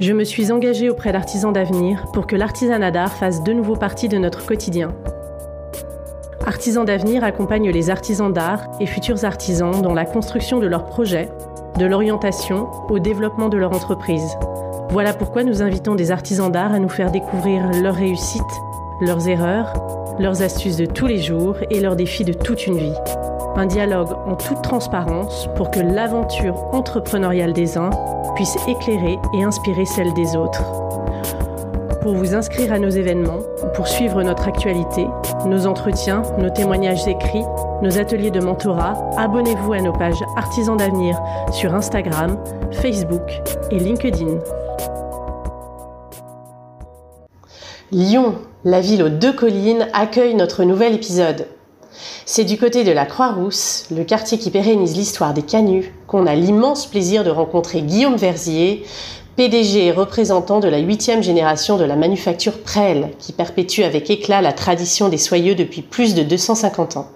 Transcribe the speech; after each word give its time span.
Je 0.00 0.14
me 0.14 0.24
suis 0.24 0.50
engagée 0.50 0.88
auprès 0.88 1.12
d'Artisans 1.12 1.52
d'avenir 1.52 2.06
pour 2.14 2.26
que 2.26 2.34
l'artisanat 2.34 2.90
d'art 2.90 3.12
fasse 3.12 3.42
de 3.42 3.52
nouveau 3.52 3.76
partie 3.76 4.08
de 4.08 4.16
notre 4.16 4.46
quotidien. 4.46 4.94
Artisans 6.46 6.86
d'avenir 6.86 7.22
accompagne 7.22 7.70
les 7.70 7.90
artisans 7.90 8.32
d'art 8.32 8.62
et 8.80 8.86
futurs 8.86 9.26
artisans 9.26 9.82
dans 9.82 9.92
la 9.92 10.06
construction 10.06 10.58
de 10.58 10.66
leurs 10.66 10.86
projets, 10.86 11.28
de 11.78 11.84
l'orientation 11.84 12.70
au 12.88 12.98
développement 12.98 13.50
de 13.50 13.58
leur 13.58 13.74
entreprise. 13.74 14.38
Voilà 14.88 15.12
pourquoi 15.12 15.44
nous 15.44 15.60
invitons 15.60 15.96
des 15.96 16.10
artisans 16.10 16.50
d'art 16.50 16.72
à 16.72 16.78
nous 16.78 16.88
faire 16.88 17.10
découvrir 17.10 17.70
leurs 17.82 17.96
réussites, 17.96 18.40
leurs 19.02 19.28
erreurs, 19.28 19.74
leurs 20.18 20.40
astuces 20.40 20.78
de 20.78 20.86
tous 20.86 21.08
les 21.08 21.18
jours 21.18 21.56
et 21.68 21.80
leurs 21.80 21.96
défis 21.96 22.24
de 22.24 22.32
toute 22.32 22.66
une 22.66 22.78
vie. 22.78 23.19
Un 23.56 23.66
dialogue 23.66 24.12
en 24.26 24.36
toute 24.36 24.62
transparence 24.62 25.48
pour 25.56 25.70
que 25.70 25.80
l'aventure 25.80 26.56
entrepreneuriale 26.72 27.52
des 27.52 27.76
uns 27.76 27.90
puisse 28.36 28.56
éclairer 28.68 29.18
et 29.34 29.42
inspirer 29.42 29.84
celle 29.84 30.14
des 30.14 30.36
autres. 30.36 30.62
Pour 32.00 32.14
vous 32.14 32.34
inscrire 32.34 32.72
à 32.72 32.78
nos 32.78 32.88
événements, 32.88 33.40
pour 33.74 33.86
suivre 33.86 34.22
notre 34.22 34.48
actualité, 34.48 35.06
nos 35.46 35.66
entretiens, 35.66 36.22
nos 36.38 36.48
témoignages 36.48 37.06
écrits, 37.06 37.44
nos 37.82 37.98
ateliers 37.98 38.30
de 38.30 38.40
mentorat, 38.40 38.94
abonnez-vous 39.18 39.72
à 39.74 39.80
nos 39.80 39.92
pages 39.92 40.24
Artisans 40.36 40.76
d'avenir 40.76 41.20
sur 41.52 41.74
Instagram, 41.74 42.38
Facebook 42.70 43.42
et 43.70 43.78
LinkedIn. 43.78 44.38
Lyon, 47.92 48.36
la 48.64 48.80
ville 48.80 49.02
aux 49.02 49.08
deux 49.08 49.32
collines, 49.32 49.88
accueille 49.92 50.36
notre 50.36 50.64
nouvel 50.64 50.94
épisode. 50.94 51.46
C'est 52.24 52.44
du 52.44 52.58
côté 52.58 52.84
de 52.84 52.92
la 52.92 53.06
Croix-Rousse, 53.06 53.86
le 53.90 54.04
quartier 54.04 54.38
qui 54.38 54.50
pérennise 54.50 54.96
l'histoire 54.96 55.34
des 55.34 55.42
canuts, 55.42 55.92
qu'on 56.06 56.26
a 56.26 56.34
l'immense 56.34 56.86
plaisir 56.86 57.24
de 57.24 57.30
rencontrer 57.30 57.82
Guillaume 57.82 58.16
Verzier, 58.16 58.84
PDG 59.36 59.86
et 59.86 59.92
représentant 59.92 60.60
de 60.60 60.68
la 60.68 60.78
huitième 60.78 61.22
génération 61.22 61.76
de 61.76 61.84
la 61.84 61.96
manufacture 61.96 62.62
Prel, 62.62 63.10
qui 63.18 63.32
perpétue 63.32 63.82
avec 63.82 64.10
éclat 64.10 64.42
la 64.42 64.52
tradition 64.52 65.08
des 65.08 65.18
soyeux 65.18 65.54
depuis 65.54 65.82
plus 65.82 66.14
de 66.14 66.22
250 66.22 66.96
ans. 66.96 67.08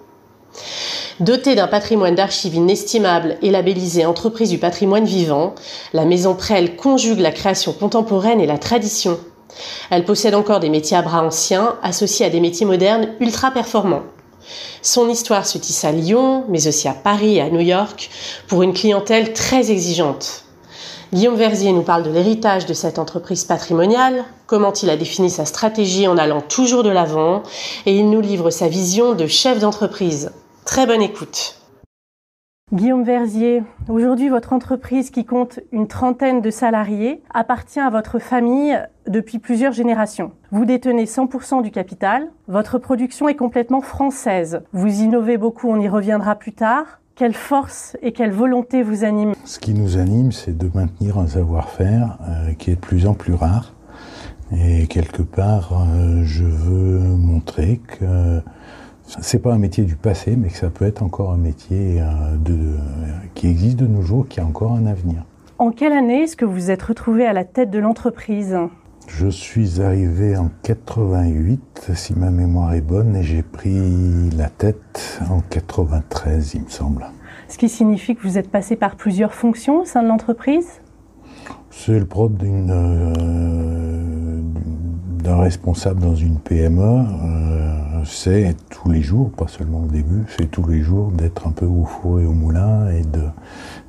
Dotée 1.20 1.55
d'un 1.55 1.69
patrimoine 1.69 2.17
d'archives 2.17 2.55
inestimable 2.55 3.36
et 3.42 3.51
labellisée 3.51 4.07
entreprise 4.07 4.51
du 4.51 4.58
patrimoine 4.58 5.05
vivant, 5.05 5.55
la 5.92 6.05
maison 6.05 6.34
Prel 6.34 6.77
conjugue 6.77 7.20
la 7.20 7.30
création 7.30 7.73
contemporaine 7.73 8.40
et 8.40 8.46
la 8.46 8.58
tradition 8.58 9.18
elle 9.90 10.05
possède 10.05 10.34
encore 10.34 10.61
des 10.61 10.70
métiers 10.70 10.96
à 10.96 11.02
bras 11.02 11.23
anciens 11.23 11.77
associés 11.83 12.27
à 12.27 12.30
des 12.30 12.40
métiers 12.40 12.67
modernes 12.67 13.08
ultra 13.20 13.51
performants. 13.51 14.02
Son 14.83 15.09
histoire 15.09 15.47
se 15.47 15.59
tisse 15.59 15.85
à 15.85 15.93
Lyon, 15.93 16.45
mais 16.49 16.67
aussi 16.67 16.89
à 16.89 16.95
Paris 16.95 17.37
et 17.37 17.41
à 17.41 17.51
New 17.51 17.61
York, 17.61 18.11
pour 18.49 18.63
une 18.63 18.73
clientèle 18.73 19.33
très 19.33 19.71
exigeante. 19.71 20.45
Guillaume 21.13 21.37
Verzier 21.37 21.73
nous 21.73 21.83
parle 21.83 22.03
de 22.03 22.11
l'héritage 22.11 22.67
de 22.67 22.75
cette 22.75 22.99
entreprise 22.99 23.45
patrimoniale, 23.45 24.25
comment 24.47 24.73
il 24.73 24.91
a 24.91 24.97
défini 24.97 25.31
sa 25.31 25.45
stratégie 25.45 26.09
en 26.09 26.19
allant 26.19 26.41
toujours 26.41 26.83
de 26.83 26.91
l'avant, 26.91 27.43
et 27.87 27.97
il 27.97 28.11
nous 28.11 28.21
livre 28.21 28.51
sa 28.51 28.69
vision 28.69 29.15
de 29.15 29.27
chef 29.27 29.61
d'entreprise. 29.61 30.33
Très 30.65 30.87
bonne 30.87 31.03
écoute. 31.03 31.55
Guillaume 32.74 33.05
Verzier, 33.05 33.62
aujourd'hui 33.89 34.29
votre 34.29 34.52
entreprise 34.52 35.11
qui 35.11 35.24
compte 35.24 35.61
une 35.70 35.86
trentaine 35.86 36.40
de 36.40 36.51
salariés 36.51 37.23
appartient 37.33 37.79
à 37.79 37.89
votre 37.89 38.18
famille 38.18 38.77
depuis 39.07 39.39
plusieurs 39.39 39.70
générations. 39.70 40.33
Vous 40.51 40.64
détenez 40.64 41.05
100% 41.05 41.63
du 41.63 41.70
capital, 41.70 42.33
votre 42.48 42.79
production 42.79 43.29
est 43.29 43.36
complètement 43.36 43.80
française. 43.80 44.63
Vous 44.73 45.02
innovez 45.02 45.39
beaucoup, 45.39 45.68
on 45.68 45.79
y 45.79 45.89
reviendra 45.89 46.34
plus 46.34 46.52
tard. 46.52 46.98
Quelle 47.14 47.34
force 47.34 47.96
et 48.02 48.11
quelle 48.11 48.33
volonté 48.33 48.83
vous 48.83 49.05
anime? 49.05 49.34
Ce 49.45 49.61
qui 49.61 49.73
nous 49.73 49.96
anime, 49.96 50.33
c'est 50.33 50.58
de 50.58 50.68
maintenir 50.74 51.17
un 51.17 51.29
savoir-faire 51.29 52.18
euh, 52.29 52.55
qui 52.55 52.73
est 52.73 52.74
de 52.74 52.80
plus 52.80 53.07
en 53.07 53.14
plus 53.14 53.34
rare. 53.34 53.73
Et 54.51 54.89
quelque 54.89 55.23
part, 55.23 55.80
euh, 55.80 56.24
je 56.24 56.45
veux 56.45 56.98
montrer 56.98 57.80
que 57.86 58.42
c'est 59.07 59.39
pas 59.39 59.53
un 59.53 59.59
métier 59.59 59.85
du 59.85 59.97
passé, 59.97 60.37
mais 60.37 60.48
que 60.48 60.57
ça 60.57 60.70
peut 60.70 60.85
être 60.85 61.03
encore 61.03 61.33
un 61.33 61.37
métier 61.37 62.01
euh, 62.01 62.37
de, 62.37 62.59
qui 63.35 63.48
existe 63.48 63.77
de 63.77 63.87
nos 63.87 64.03
jours, 64.03 64.27
qui 64.29 64.41
a 64.41 64.47
encore 64.47 64.73
un 64.73 64.87
avenir. 64.87 65.25
En 65.59 65.70
quelle 65.70 65.92
année 65.92 66.23
est-ce 66.23 66.37
que 66.37 66.45
vous 66.45 66.70
êtes 66.70 66.83
retrouvé 66.83 67.27
à 67.27 67.33
la 67.33 67.45
tête 67.45 67.70
de 67.70 67.79
l'entreprise? 67.79 68.57
Je 69.07 69.29
suis 69.29 69.83
arrivé 69.83 70.37
en 70.37 70.51
88, 70.63 71.91
si 71.95 72.14
ma 72.14 72.31
mémoire 72.31 72.75
est 72.75 72.81
bonne, 72.81 73.14
et 73.17 73.23
j'ai 73.23 73.43
pris 73.43 74.31
la 74.31 74.48
tête 74.48 75.20
en 75.31 75.41
93, 75.41 76.55
il 76.55 76.63
me 76.63 76.69
semble. 76.69 77.07
Ce 77.48 77.59
qui 77.59 77.69
signifie 77.69 78.17
que 78.17 78.23
vous 78.23 78.39
êtes 78.39 78.51
passé 78.51 78.75
par 78.75 78.97
plusieurs 78.97 79.35
fonctions 79.35 79.83
au 79.83 79.85
sein 79.85 80.03
de 80.03 80.09
l'entreprise? 80.09 80.81
C'est 81.70 81.98
le 81.98 82.07
propre 82.07 82.37
d'une, 82.37 82.70
euh, 82.70 83.94
d'un 85.24 85.40
responsable 85.40 86.02
dans 86.02 86.14
une 86.14 86.39
PME. 86.39 86.83
Euh, 86.83 88.05
c'est 88.05 88.55
tous 88.68 88.90
les 88.90 89.01
jours, 89.01 89.30
pas 89.30 89.48
seulement 89.48 89.80
au 89.80 89.86
début, 89.86 90.24
c'est 90.36 90.51
tous 90.51 90.67
les 90.68 90.83
jours 90.83 91.11
d'être 91.11 91.48
un 91.48 91.51
peu 91.51 91.64
au 91.64 91.85
four 91.85 92.20
et 92.20 92.27
au 92.27 92.33
moulin 92.33 92.90
et 92.90 93.02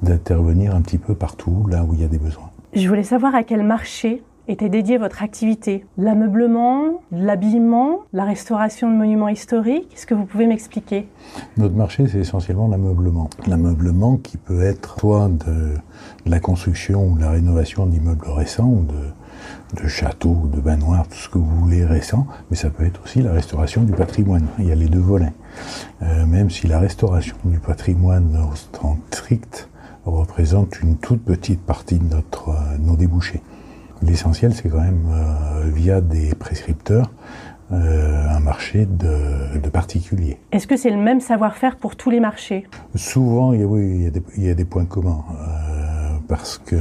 d'intervenir 0.01 0.74
un 0.74 0.81
petit 0.81 0.97
peu 0.97 1.13
partout 1.13 1.68
là 1.69 1.84
où 1.84 1.94
il 1.94 2.01
y 2.01 2.06
a 2.06 2.07
des 2.07 2.18
besoins. 2.18 2.50
Je 2.74 2.88
voulais 2.88 3.03
savoir 3.03 3.35
à 3.35 3.44
quel 3.44 3.63
marché 3.63 4.24
était 4.47 4.69
dédiée 4.69 4.97
votre 4.97 5.24
activité 5.24 5.85
L'ameublement, 5.97 7.01
l'habillement, 7.12 8.01
la 8.13 8.24
restauration 8.24 8.90
de 8.90 8.95
monuments 8.95 9.28
historiques 9.28 9.91
Est-ce 9.94 10.06
que 10.06 10.13
vous 10.13 10.25
pouvez 10.25 10.47
m'expliquer? 10.47 11.07
Notre 11.57 11.75
marché, 11.75 12.07
c'est 12.07 12.19
essentiellement 12.19 12.68
l'ameublement. 12.68 13.29
L'ameublement 13.47 14.18
qui 14.18 14.38
peut 14.38 14.62
être 14.63 15.00
soit 15.00 15.29
de, 15.29 15.74
la 16.25 16.40
construction 16.40 17.07
ou 17.07 17.16
de 17.18 17.22
la 17.22 17.31
rénovation 17.31 17.88
d'immeubles 17.88 18.29
récents 18.29 18.69
ou 18.69 18.84
de, 18.84 18.94
de 19.81 19.88
châteaux, 19.88 20.50
de 20.53 20.59
bains 20.59 20.78
noirs, 20.78 21.07
tout 21.07 21.18
ce 21.18 21.29
que 21.29 21.38
vous 21.38 21.56
voulez 21.62 21.85
récent, 21.85 22.28
mais 22.50 22.57
ça 22.57 22.69
peut 22.69 22.85
être 22.85 23.01
aussi 23.03 23.22
la 23.22 23.31
restauration 23.31 23.84
du 23.84 23.94
patrimoine. 23.94 24.47
Il 24.59 24.66
y 24.66 24.72
a 24.72 24.75
les 24.75 24.88
deux 24.88 25.00
volets. 25.00 25.34
Euh, 26.03 26.25
même 26.25 26.50
si 26.50 26.68
la 26.68 26.79
restauration 26.79 27.35
du 27.45 27.59
patrimoine 27.59 28.38
sens 28.53 28.97
strict 29.12 29.69
représente 30.06 30.81
une 30.81 30.97
toute 30.97 31.24
petite 31.24 31.62
partie 31.62 31.97
de 31.97 32.13
notre, 32.13 32.50
euh, 32.50 32.78
nos 32.79 32.95
débouchés. 32.95 33.41
L'essentiel, 34.01 34.53
c'est 34.53 34.69
quand 34.69 34.81
même 34.81 35.07
euh, 35.09 35.69
via 35.74 36.01
des 36.01 36.35
prescripteurs 36.35 37.12
un 37.71 38.39
marché 38.42 38.86
de, 38.86 39.57
de 39.57 39.69
particuliers. 39.69 40.38
Est-ce 40.51 40.68
que 40.68 40.77
c'est 40.77 40.92
le 40.92 40.98
même 40.98 41.19
savoir-faire 41.19 41.77
pour 41.77 41.95
tous 41.95 42.12
les 42.12 42.19
marchés? 42.19 42.68
Souvent, 42.94 43.54
il 43.54 43.62
y, 43.62 43.63
a, 43.63 43.65
oui, 43.65 43.92
il 43.95 44.04
y 44.04 44.06
a, 44.06 44.12
des, 44.12 44.24
il 44.38 44.44
y 44.44 44.50
a 44.51 44.54
des 44.54 44.65
points 44.65 44.86
communs. 44.86 45.24
parce 46.27 46.60
que 46.60 46.75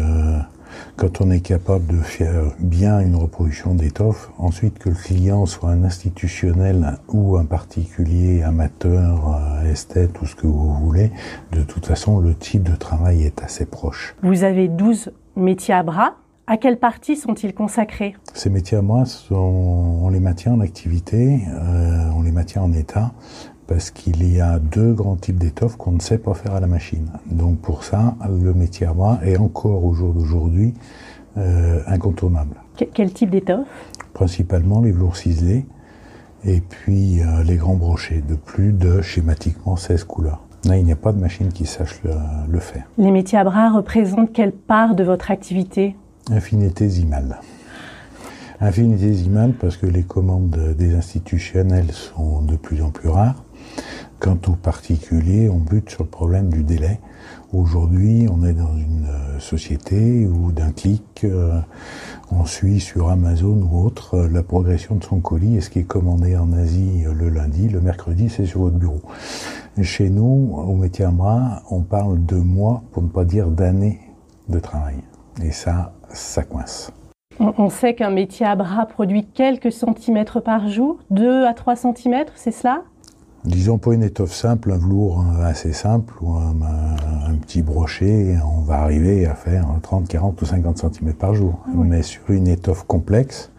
quand 0.96 1.20
on 1.20 1.30
est 1.30 1.40
capable 1.40 1.86
de 1.86 2.00
faire 2.00 2.52
bien 2.58 3.00
une 3.00 3.16
reproduction 3.16 3.74
d'étoffe, 3.74 4.30
ensuite 4.38 4.78
que 4.78 4.88
le 4.88 4.94
client 4.94 5.46
soit 5.46 5.70
un 5.70 5.84
institutionnel 5.84 6.98
ou 7.08 7.36
un 7.36 7.44
particulier, 7.44 8.42
amateur, 8.42 9.28
euh, 9.28 9.70
esthète, 9.70 10.12
tout 10.12 10.26
ce 10.26 10.36
que 10.36 10.46
vous 10.46 10.74
voulez, 10.74 11.10
de 11.52 11.62
toute 11.62 11.86
façon, 11.86 12.20
le 12.20 12.34
type 12.34 12.62
de 12.62 12.76
travail 12.76 13.22
est 13.22 13.42
assez 13.42 13.66
proche. 13.66 14.14
Vous 14.22 14.44
avez 14.44 14.68
12 14.68 15.12
métiers 15.36 15.74
à 15.74 15.82
bras. 15.82 16.14
À 16.46 16.58
quelle 16.58 16.78
partie 16.78 17.16
sont-ils 17.16 17.54
consacrés? 17.54 18.14
Ces 18.34 18.50
métiers 18.50 18.76
à 18.76 18.82
bras, 18.82 19.04
on 19.30 20.10
les 20.10 20.20
maintient 20.20 20.52
en 20.52 20.60
activité, 20.60 21.40
euh, 21.48 22.10
on 22.14 22.20
les 22.20 22.32
maintient 22.32 22.60
en 22.60 22.72
état, 22.74 23.12
parce 23.66 23.90
qu'il 23.90 24.30
y 24.30 24.40
a 24.40 24.58
deux 24.58 24.92
grands 24.92 25.16
types 25.16 25.38
d'étoffes 25.38 25.76
qu'on 25.76 25.92
ne 25.92 26.00
sait 26.00 26.18
pas 26.18 26.34
faire 26.34 26.54
à 26.54 26.60
la 26.60 26.66
machine. 26.66 27.08
Donc 27.30 27.58
pour 27.58 27.84
ça, 27.84 28.14
le 28.28 28.52
métier 28.52 28.86
à 28.86 28.92
bras 28.92 29.18
est 29.24 29.36
encore 29.36 29.84
au 29.84 29.94
jour 29.94 30.12
d'aujourd'hui 30.12 30.74
euh, 31.36 31.80
incontournable. 31.86 32.56
quel 32.92 33.12
type 33.12 33.30
d'étoffe? 33.30 33.66
Principalement 34.12 34.80
les 34.80 34.92
velours 34.92 35.16
ciselés 35.16 35.66
et 36.44 36.60
puis 36.60 37.20
euh, 37.20 37.42
les 37.42 37.56
grands 37.56 37.74
brochets 37.74 38.22
de 38.28 38.34
plus 38.34 38.72
de 38.72 39.00
schématiquement 39.00 39.76
16 39.76 40.04
couleurs. 40.04 40.42
Là, 40.64 40.78
il 40.78 40.84
n'y 40.84 40.92
a 40.92 40.96
pas 40.96 41.12
de 41.12 41.18
machine 41.18 41.52
qui 41.52 41.66
sache 41.66 42.00
le, 42.48 42.58
faire. 42.58 42.84
Les 42.96 43.10
métiers 43.10 43.38
à 43.38 43.44
bras 43.44 43.70
représentent 43.70 44.32
quelle 44.32 44.52
part 44.52 44.94
de 44.94 45.04
votre 45.04 45.30
activité? 45.30 45.94
Infinitésimale. 46.30 47.38
Infinitésimale 48.60 49.52
parce 49.52 49.76
que 49.76 49.86
les 49.86 50.04
commandes 50.04 50.74
des 50.78 50.94
institutionnels 50.94 51.92
sont 51.92 52.40
de 52.40 52.56
plus 52.56 52.82
en 52.82 52.90
plus 52.90 53.10
rares. 53.10 53.42
Quant 54.20 54.38
aux 54.48 54.56
particuliers, 54.56 55.50
on 55.50 55.58
bute 55.58 55.90
sur 55.90 56.04
le 56.04 56.08
problème 56.08 56.48
du 56.48 56.62
délai. 56.62 56.98
Aujourd'hui, 57.52 58.26
on 58.30 58.44
est 58.44 58.54
dans 58.54 58.74
une 58.74 59.06
euh, 59.06 59.38
société 59.38 60.26
où 60.26 60.50
d'un 60.50 60.72
clic, 60.72 61.22
euh, 61.24 61.60
on 62.32 62.44
suit 62.44 62.80
sur 62.80 63.10
Amazon 63.10 63.68
ou 63.70 63.84
autre 63.84 64.14
euh, 64.14 64.28
la 64.28 64.42
progression 64.42 64.94
de 64.94 65.04
son 65.04 65.20
colis 65.20 65.56
et 65.56 65.60
ce 65.60 65.68
qui 65.68 65.80
est 65.80 65.84
commandé 65.84 66.36
en 66.36 66.52
Asie 66.52 67.04
le 67.04 67.28
lundi, 67.28 67.68
le 67.68 67.80
mercredi, 67.80 68.28
c'est 68.28 68.46
sur 68.46 68.60
votre 68.60 68.76
bureau. 68.76 69.02
Chez 69.82 70.08
nous, 70.08 70.54
au 70.56 70.74
métier 70.74 71.04
à 71.04 71.10
bras, 71.10 71.62
on 71.70 71.82
parle 71.82 72.24
de 72.24 72.36
mois, 72.36 72.82
pour 72.92 73.02
ne 73.02 73.08
pas 73.08 73.24
dire 73.24 73.48
d'années 73.50 74.00
de 74.48 74.58
travail. 74.58 74.96
Et 75.42 75.50
ça, 75.50 75.92
ça 76.10 76.44
coince. 76.44 76.90
On 77.40 77.68
sait 77.68 77.94
qu'un 77.94 78.10
métier 78.10 78.46
à 78.46 78.54
bras 78.54 78.86
produit 78.86 79.26
quelques 79.26 79.72
centimètres 79.72 80.40
par 80.40 80.68
jour, 80.68 80.98
2 81.10 81.44
à 81.44 81.52
3 81.52 81.76
centimètres, 81.76 82.32
c'est 82.36 82.52
cela? 82.52 82.84
Disons 83.44 83.76
pour 83.76 83.92
une 83.92 84.02
étoffe 84.02 84.32
simple, 84.32 84.72
un 84.72 84.78
velours 84.78 85.22
assez 85.42 85.74
simple 85.74 86.14
ou 86.22 86.32
un, 86.32 87.34
petit 87.42 87.60
brochet, 87.60 88.36
on 88.42 88.62
va 88.62 88.76
arriver 88.76 89.26
à 89.26 89.34
faire 89.34 89.66
30, 89.82 90.08
40 90.08 90.40
ou 90.40 90.46
50 90.46 90.78
cm 90.78 91.12
par 91.12 91.34
jour. 91.34 91.58
Ah 91.66 91.72
Mais 91.76 92.02
sur 92.02 92.30
une 92.30 92.48
étoffe 92.48 92.84
complexe, 92.84 93.50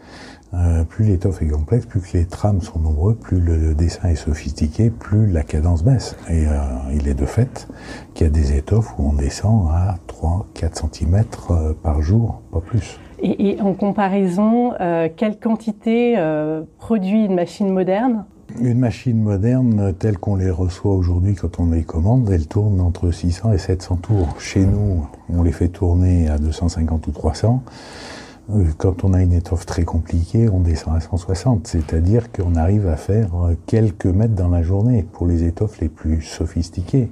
euh, 0.55 0.83
plus 0.85 1.05
l'étoffe 1.05 1.41
est 1.41 1.47
complexe, 1.47 1.85
plus 1.85 1.99
que 1.99 2.17
les 2.17 2.25
trames 2.25 2.61
sont 2.61 2.79
nombreux, 2.79 3.13
plus 3.13 3.39
le 3.39 3.75
dessin 3.75 4.09
est 4.09 4.15
sophistiqué, 4.15 4.89
plus 4.89 5.27
la 5.27 5.43
cadence 5.43 5.83
baisse. 5.83 6.15
Et 6.29 6.47
euh, 6.47 6.51
il 6.93 7.07
est 7.07 7.13
de 7.13 7.25
fait 7.25 7.67
qu'il 8.13 8.25
y 8.25 8.29
a 8.29 8.33
des 8.33 8.57
étoffes 8.57 8.97
où 8.97 9.09
on 9.09 9.13
descend 9.13 9.69
à 9.71 9.97
3, 10.07 10.47
4 10.53 10.87
cm 10.93 11.25
par 11.83 12.01
jour, 12.01 12.41
pas 12.51 12.61
plus. 12.61 12.99
Et, 13.21 13.59
en 13.61 13.73
comparaison, 13.73 14.73
euh, 14.79 15.09
quelle 15.15 15.39
quantité 15.39 16.15
produit 16.79 17.25
une 17.25 17.35
machine 17.35 17.69
moderne 17.69 18.25
une 18.59 18.79
machine 18.79 19.21
moderne 19.21 19.93
telle 19.97 20.17
qu'on 20.17 20.35
les 20.35 20.49
reçoit 20.49 20.93
aujourd'hui 20.93 21.35
quand 21.35 21.59
on 21.59 21.71
les 21.71 21.83
commande, 21.83 22.29
elle 22.31 22.47
tourne 22.47 22.79
entre 22.79 23.11
600 23.11 23.53
et 23.53 23.57
700 23.57 23.97
tours. 23.97 24.39
Chez 24.39 24.65
nous, 24.65 25.05
on 25.29 25.43
les 25.43 25.51
fait 25.51 25.67
tourner 25.67 26.29
à 26.29 26.37
250 26.37 27.07
ou 27.07 27.11
300. 27.11 27.63
Euh, 28.51 28.63
quand 28.77 29.03
on 29.03 29.13
a 29.13 29.21
une 29.21 29.33
étoffe 29.33 29.65
très 29.65 29.83
compliquée, 29.83 30.49
on 30.49 30.59
descend 30.59 30.95
à 30.95 30.99
160, 30.99 31.67
c'est-à-dire 31.67 32.31
qu'on 32.31 32.55
arrive 32.55 32.87
à 32.87 32.95
faire 32.95 33.29
quelques 33.65 34.05
mètres 34.05 34.35
dans 34.35 34.49
la 34.49 34.61
journée 34.61 35.03
pour 35.03 35.27
les 35.27 35.43
étoffes 35.43 35.79
les 35.79 35.89
plus 35.89 36.21
sophistiquées. 36.21 37.09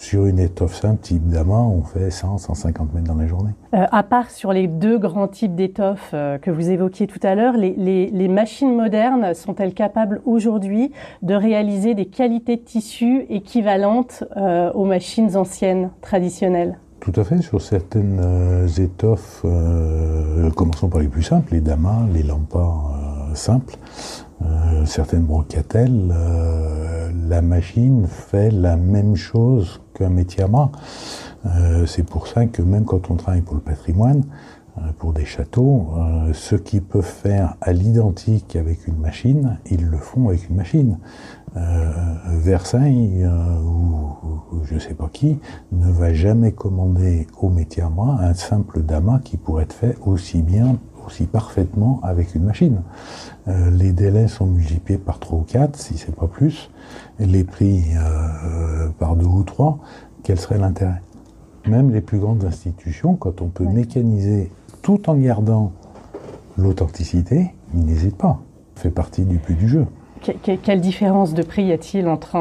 Sur 0.00 0.24
une 0.24 0.38
étoffe 0.38 0.80
simple 0.80 1.02
type 1.02 1.28
Dama, 1.28 1.58
on 1.58 1.82
fait 1.82 2.10
100, 2.10 2.38
150 2.38 2.94
mètres 2.94 3.06
dans 3.06 3.20
la 3.20 3.26
journée. 3.26 3.50
Euh, 3.74 3.84
à 3.92 4.02
part 4.02 4.30
sur 4.30 4.50
les 4.50 4.66
deux 4.66 4.98
grands 4.98 5.28
types 5.28 5.54
d'étoffes 5.54 6.12
euh, 6.14 6.38
que 6.38 6.50
vous 6.50 6.70
évoquiez 6.70 7.06
tout 7.06 7.20
à 7.22 7.34
l'heure, 7.34 7.52
les, 7.58 8.28
machines 8.28 8.74
modernes 8.74 9.34
sont-elles 9.34 9.74
capables 9.74 10.22
aujourd'hui 10.24 10.90
de 11.20 11.34
réaliser 11.34 11.94
des 11.94 12.06
qualités 12.06 12.56
de 12.56 12.62
tissu 12.62 13.26
équivalentes 13.28 14.24
euh, 14.38 14.72
aux 14.72 14.86
machines 14.86 15.36
anciennes, 15.36 15.90
traditionnelles? 16.00 16.78
Tout 17.00 17.12
à 17.16 17.22
fait, 17.22 17.42
sur 17.42 17.60
certaines 17.60 18.20
étoffes, 18.78 19.44
commençons 20.56 20.88
par 20.88 21.00
les 21.02 21.08
plus 21.08 21.22
simples, 21.22 21.52
les 21.52 21.60
damas, 21.60 22.06
les 22.12 22.22
lampas 22.22 22.90
simples, 23.34 23.76
certaines 24.84 25.24
brocatelles, 25.24 26.14
la 27.28 27.40
machine 27.40 28.06
fait 28.06 28.50
la 28.50 28.76
même 28.76 29.16
chose 29.16 29.80
qu'un 30.00 30.10
métier 30.10 30.42
à 30.42 30.48
bras. 30.48 30.72
Euh, 31.46 31.86
c'est 31.86 32.02
pour 32.02 32.26
ça 32.26 32.46
que 32.46 32.62
même 32.62 32.84
quand 32.84 33.10
on 33.10 33.16
travaille 33.16 33.42
pour 33.42 33.54
le 33.54 33.60
patrimoine, 33.60 34.24
euh, 34.78 34.82
pour 34.98 35.12
des 35.12 35.24
châteaux, 35.24 35.88
euh, 35.96 36.32
ceux 36.32 36.58
qui 36.58 36.80
peuvent 36.80 37.02
faire 37.02 37.56
à 37.60 37.72
l'identique 37.72 38.56
avec 38.56 38.86
une 38.86 38.96
machine, 38.96 39.58
ils 39.70 39.86
le 39.86 39.98
font 39.98 40.28
avec 40.28 40.48
une 40.48 40.56
machine. 40.56 40.98
Versailles 42.26 43.26
ou, 43.26 44.62
je 44.62 44.74
ne 44.74 44.78
sais 44.78 44.94
pas 44.94 45.10
qui 45.12 45.40
ne 45.72 45.90
va 45.90 46.14
jamais 46.14 46.52
commander 46.52 47.26
au 47.42 47.48
métier 47.48 47.82
à 47.82 47.88
bras 47.88 48.18
un 48.20 48.34
simple 48.34 48.82
damas 48.82 49.18
qui 49.24 49.36
pourrait 49.36 49.64
être 49.64 49.72
fait 49.72 49.96
aussi 50.06 50.42
bien 50.42 50.76
aussi 51.04 51.26
parfaitement 51.26 51.98
avec 52.04 52.36
une 52.36 52.44
machine. 52.44 52.82
les 53.48 53.90
délais 53.90 54.28
sont 54.28 54.46
multipliés 54.46 55.00
par 55.00 55.18
3 55.18 55.38
ou 55.40 55.42
4, 55.42 55.76
si 55.76 55.98
c'est 55.98 56.14
pas 56.14 56.28
plus, 56.28 56.70
les 57.20 57.44
prix 57.44 57.84
par 58.98 59.16
2 59.16 59.26
ou 59.26 59.42
3, 59.42 59.78
quel 60.22 60.38
serait 60.38 60.58
l'intérêt? 60.58 61.02
Même 61.66 61.90
les 61.90 62.00
plus 62.00 62.18
grandes 62.18 62.44
institutions, 62.44 63.16
quand 63.16 63.42
on 63.42 63.48
peut 63.48 63.66
mécaniser 63.66 64.50
tout 64.82 65.10
en 65.10 65.14
gardant 65.14 65.72
l'authenticité, 66.56 67.54
ils 67.74 67.84
n'hésitent 67.84 68.16
pas. 68.16 68.40
Fait 68.76 68.90
partie 68.90 69.24
du 69.24 69.38
but 69.38 69.56
du 69.56 69.68
jeu. 69.68 69.86
quelle 70.42 70.80
différence 70.80 71.34
de 71.34 71.42
prix 71.42 71.64
y 71.64 71.72
a-t-il 71.72 72.08
entre 72.08 72.36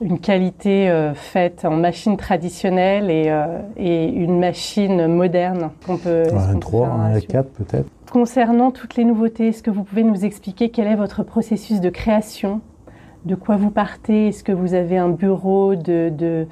une 0.00 0.18
qualité 0.18 0.88
euh, 0.88 1.14
faite 1.14 1.64
en 1.64 1.76
machine 1.76 2.16
traditionnelle 2.16 3.08
euh, 3.10 3.60
et, 3.76 4.06
une 4.06 4.38
machine 4.38 5.06
moderne 5.06 5.70
qu'on 5.86 5.98
peut 5.98 6.24
Un 6.34 6.58
3, 6.58 6.88
un 6.88 7.20
4 7.20 7.50
peut-être. 7.50 7.88
Concernant 8.10 8.70
toutes 8.70 8.96
les 8.96 9.04
nouveautés, 9.04 9.48
est-ce 9.48 9.62
que 9.62 9.70
vous 9.70 9.84
pouvez 9.84 10.02
nous 10.02 10.24
expliquer 10.24 10.70
quel 10.70 10.86
est 10.86 10.96
votre 10.96 11.22
processus 11.22 11.80
de 11.80 11.90
création? 11.90 12.60
De 13.24 13.34
quoi 13.34 13.56
vous 13.56 13.70
partez? 13.70 14.28
Est-ce 14.28 14.44
que 14.44 14.52
vous 14.52 14.74
avez 14.74 14.96
un 14.98 15.10
bureau 15.10 15.74
de, 15.74 16.46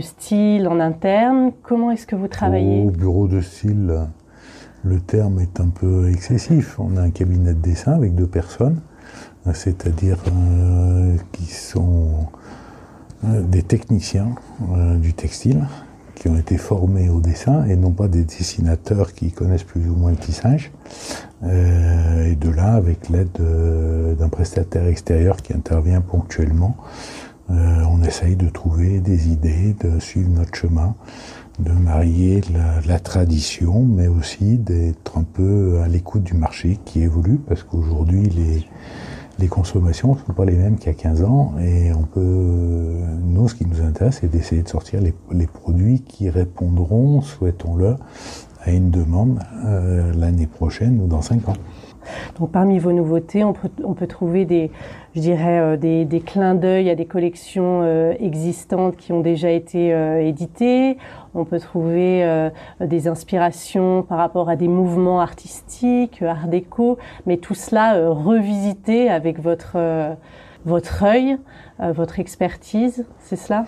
style 0.00 0.68
en 0.68 0.80
interne? 0.80 1.52
Comment 1.62 1.90
est-ce 1.90 2.06
que 2.06 2.16
vous 2.16 2.28
travaillez? 2.28 2.84
Au 2.84 2.90
bureau 2.90 3.28
de 3.28 3.40
style, 3.40 4.06
le 4.84 5.00
terme 5.00 5.40
est 5.40 5.60
un 5.60 5.68
peu 5.68 6.10
excessif. 6.10 6.78
On 6.78 6.96
a 6.96 7.02
un 7.02 7.10
cabinet 7.10 7.54
de 7.54 7.60
dessin 7.60 7.92
avec 7.92 8.14
deux 8.14 8.26
personnes, 8.26 8.80
c'est-à-dire 9.52 10.18
euh, 10.28 11.16
qui 11.32 11.46
sont 11.46 12.26
euh, 13.24 13.42
des 13.42 13.62
techniciens 13.62 14.34
euh, 14.72 14.96
du 14.96 15.14
textile 15.14 15.66
qui 16.22 16.28
ont 16.28 16.36
été 16.36 16.56
formés 16.56 17.08
au 17.08 17.20
dessin 17.20 17.64
et 17.64 17.74
non 17.74 17.90
pas 17.90 18.06
des 18.06 18.22
dessinateurs 18.22 19.12
qui 19.12 19.32
connaissent 19.32 19.64
plus 19.64 19.88
ou 19.90 19.96
moins 19.96 20.12
le 20.12 20.16
tissage. 20.16 20.70
Euh, 21.42 22.30
et 22.30 22.36
de 22.36 22.48
là, 22.48 22.74
avec 22.74 23.08
l'aide 23.08 23.36
euh, 23.40 24.14
d'un 24.14 24.28
prestataire 24.28 24.86
extérieur 24.86 25.38
qui 25.38 25.52
intervient 25.52 26.00
ponctuellement, 26.00 26.76
euh, 27.50 27.82
on 27.90 28.04
essaye 28.04 28.36
de 28.36 28.48
trouver 28.48 29.00
des 29.00 29.30
idées, 29.30 29.74
de 29.80 29.98
suivre 29.98 30.30
notre 30.30 30.54
chemin, 30.54 30.94
de 31.58 31.72
marier 31.72 32.40
la, 32.86 33.00
tradition, 33.00 33.82
mais 33.82 34.06
aussi 34.06 34.58
d'être 34.58 35.18
un 35.18 35.24
peu 35.24 35.80
à 35.82 35.88
l'écoute 35.88 36.22
du 36.22 36.34
marché 36.34 36.78
qui 36.84 37.02
évolue, 37.02 37.40
parce 37.48 37.64
qu'aujourd'hui, 37.64 38.28
les, 38.28 38.64
les 39.42 39.48
consommations 39.48 40.14
ne 40.14 40.18
sont 40.20 40.32
pas 40.32 40.44
les 40.44 40.54
mêmes 40.54 40.78
qu'il 40.78 40.86
y 40.86 40.90
a 40.90 40.94
15 40.94 41.24
ans 41.24 41.54
et 41.60 41.92
on 41.92 42.04
peut, 42.04 42.20
nous, 42.20 43.48
ce 43.48 43.56
qui 43.56 43.66
nous 43.66 43.82
intéresse, 43.82 44.18
c'est 44.20 44.30
d'essayer 44.30 44.62
de 44.62 44.68
sortir 44.68 45.00
les, 45.00 45.46
produits 45.48 46.00
qui 46.02 46.30
répondront, 46.30 47.20
souhaitons-le, 47.22 47.96
à 48.60 48.70
une 48.70 48.90
demande 48.90 49.40
euh, 49.64 50.12
l'année 50.14 50.46
prochaine 50.46 51.00
ou 51.00 51.08
dans 51.08 51.22
5 51.22 51.48
ans. 51.48 51.56
Donc 52.38 52.50
parmi 52.50 52.78
vos 52.78 52.92
nouveautés, 52.92 53.44
on 53.44 53.52
peut, 53.52 54.06
trouver 54.06 54.44
des, 54.44 54.70
je 55.14 55.20
dirais, 55.20 55.60
euh, 55.60 55.76
des, 55.76 56.20
clins 56.20 56.54
d'œil 56.54 56.90
à 56.90 56.94
des 56.94 57.04
collections 57.04 57.80
euh, 57.82 58.14
existantes 58.18 58.96
qui 58.96 59.12
ont 59.12 59.20
déjà 59.20 59.50
été 59.50 59.92
euh, 59.92 60.20
éditées. 60.20 60.98
On 61.34 61.44
peut 61.44 61.60
trouver 61.60 62.50
des 62.78 63.08
inspirations 63.08 64.02
par 64.02 64.18
rapport 64.18 64.50
à 64.50 64.56
des 64.56 64.68
mouvements 64.68 65.22
artistiques, 65.22 66.20
art 66.20 66.46
déco, 66.46 66.98
mais 67.24 67.38
tout 67.38 67.54
cela 67.54 68.10
revisité 68.10 69.08
avec 69.08 69.40
votre 69.40 69.78
votre 70.66 71.02
œil, 71.02 71.38
votre 71.80 72.20
expertise, 72.20 73.06
c'est 73.18 73.36
cela? 73.36 73.64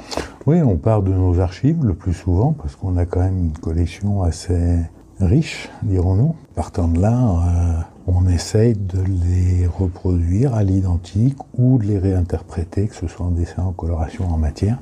Oui, 0.47 0.61
on 0.61 0.77
part 0.77 1.03
de 1.03 1.11
nos 1.11 1.41
archives 1.41 1.83
le 1.83 1.95
plus 1.95 2.13
souvent 2.13 2.53
parce 2.53 2.77
qu'on 2.77 2.99
a 2.99 3.07
quand 3.07 3.21
même 3.21 3.39
une 3.39 3.59
collection 3.59 4.23
assez 4.23 4.79
riche, 5.21 5.71
dirons-nous. 5.83 6.35
Partant 6.55 6.89
de 6.89 7.01
là, 7.01 7.87
on 8.07 8.27
essaye 8.29 8.75
de 8.75 9.01
les 9.03 9.67
reproduire 9.67 10.55
à 10.55 10.63
l'identique 10.63 11.39
ou 11.57 11.79
de 11.79 11.85
les 11.85 11.99
réinterpréter, 11.99 12.89
que 12.89 12.95
ce 12.95 13.07
soit 13.07 13.27
en 13.27 13.31
dessin, 13.31 13.63
en 13.63 13.73
coloration, 13.73 14.29
en 14.29 14.37
matière, 14.37 14.79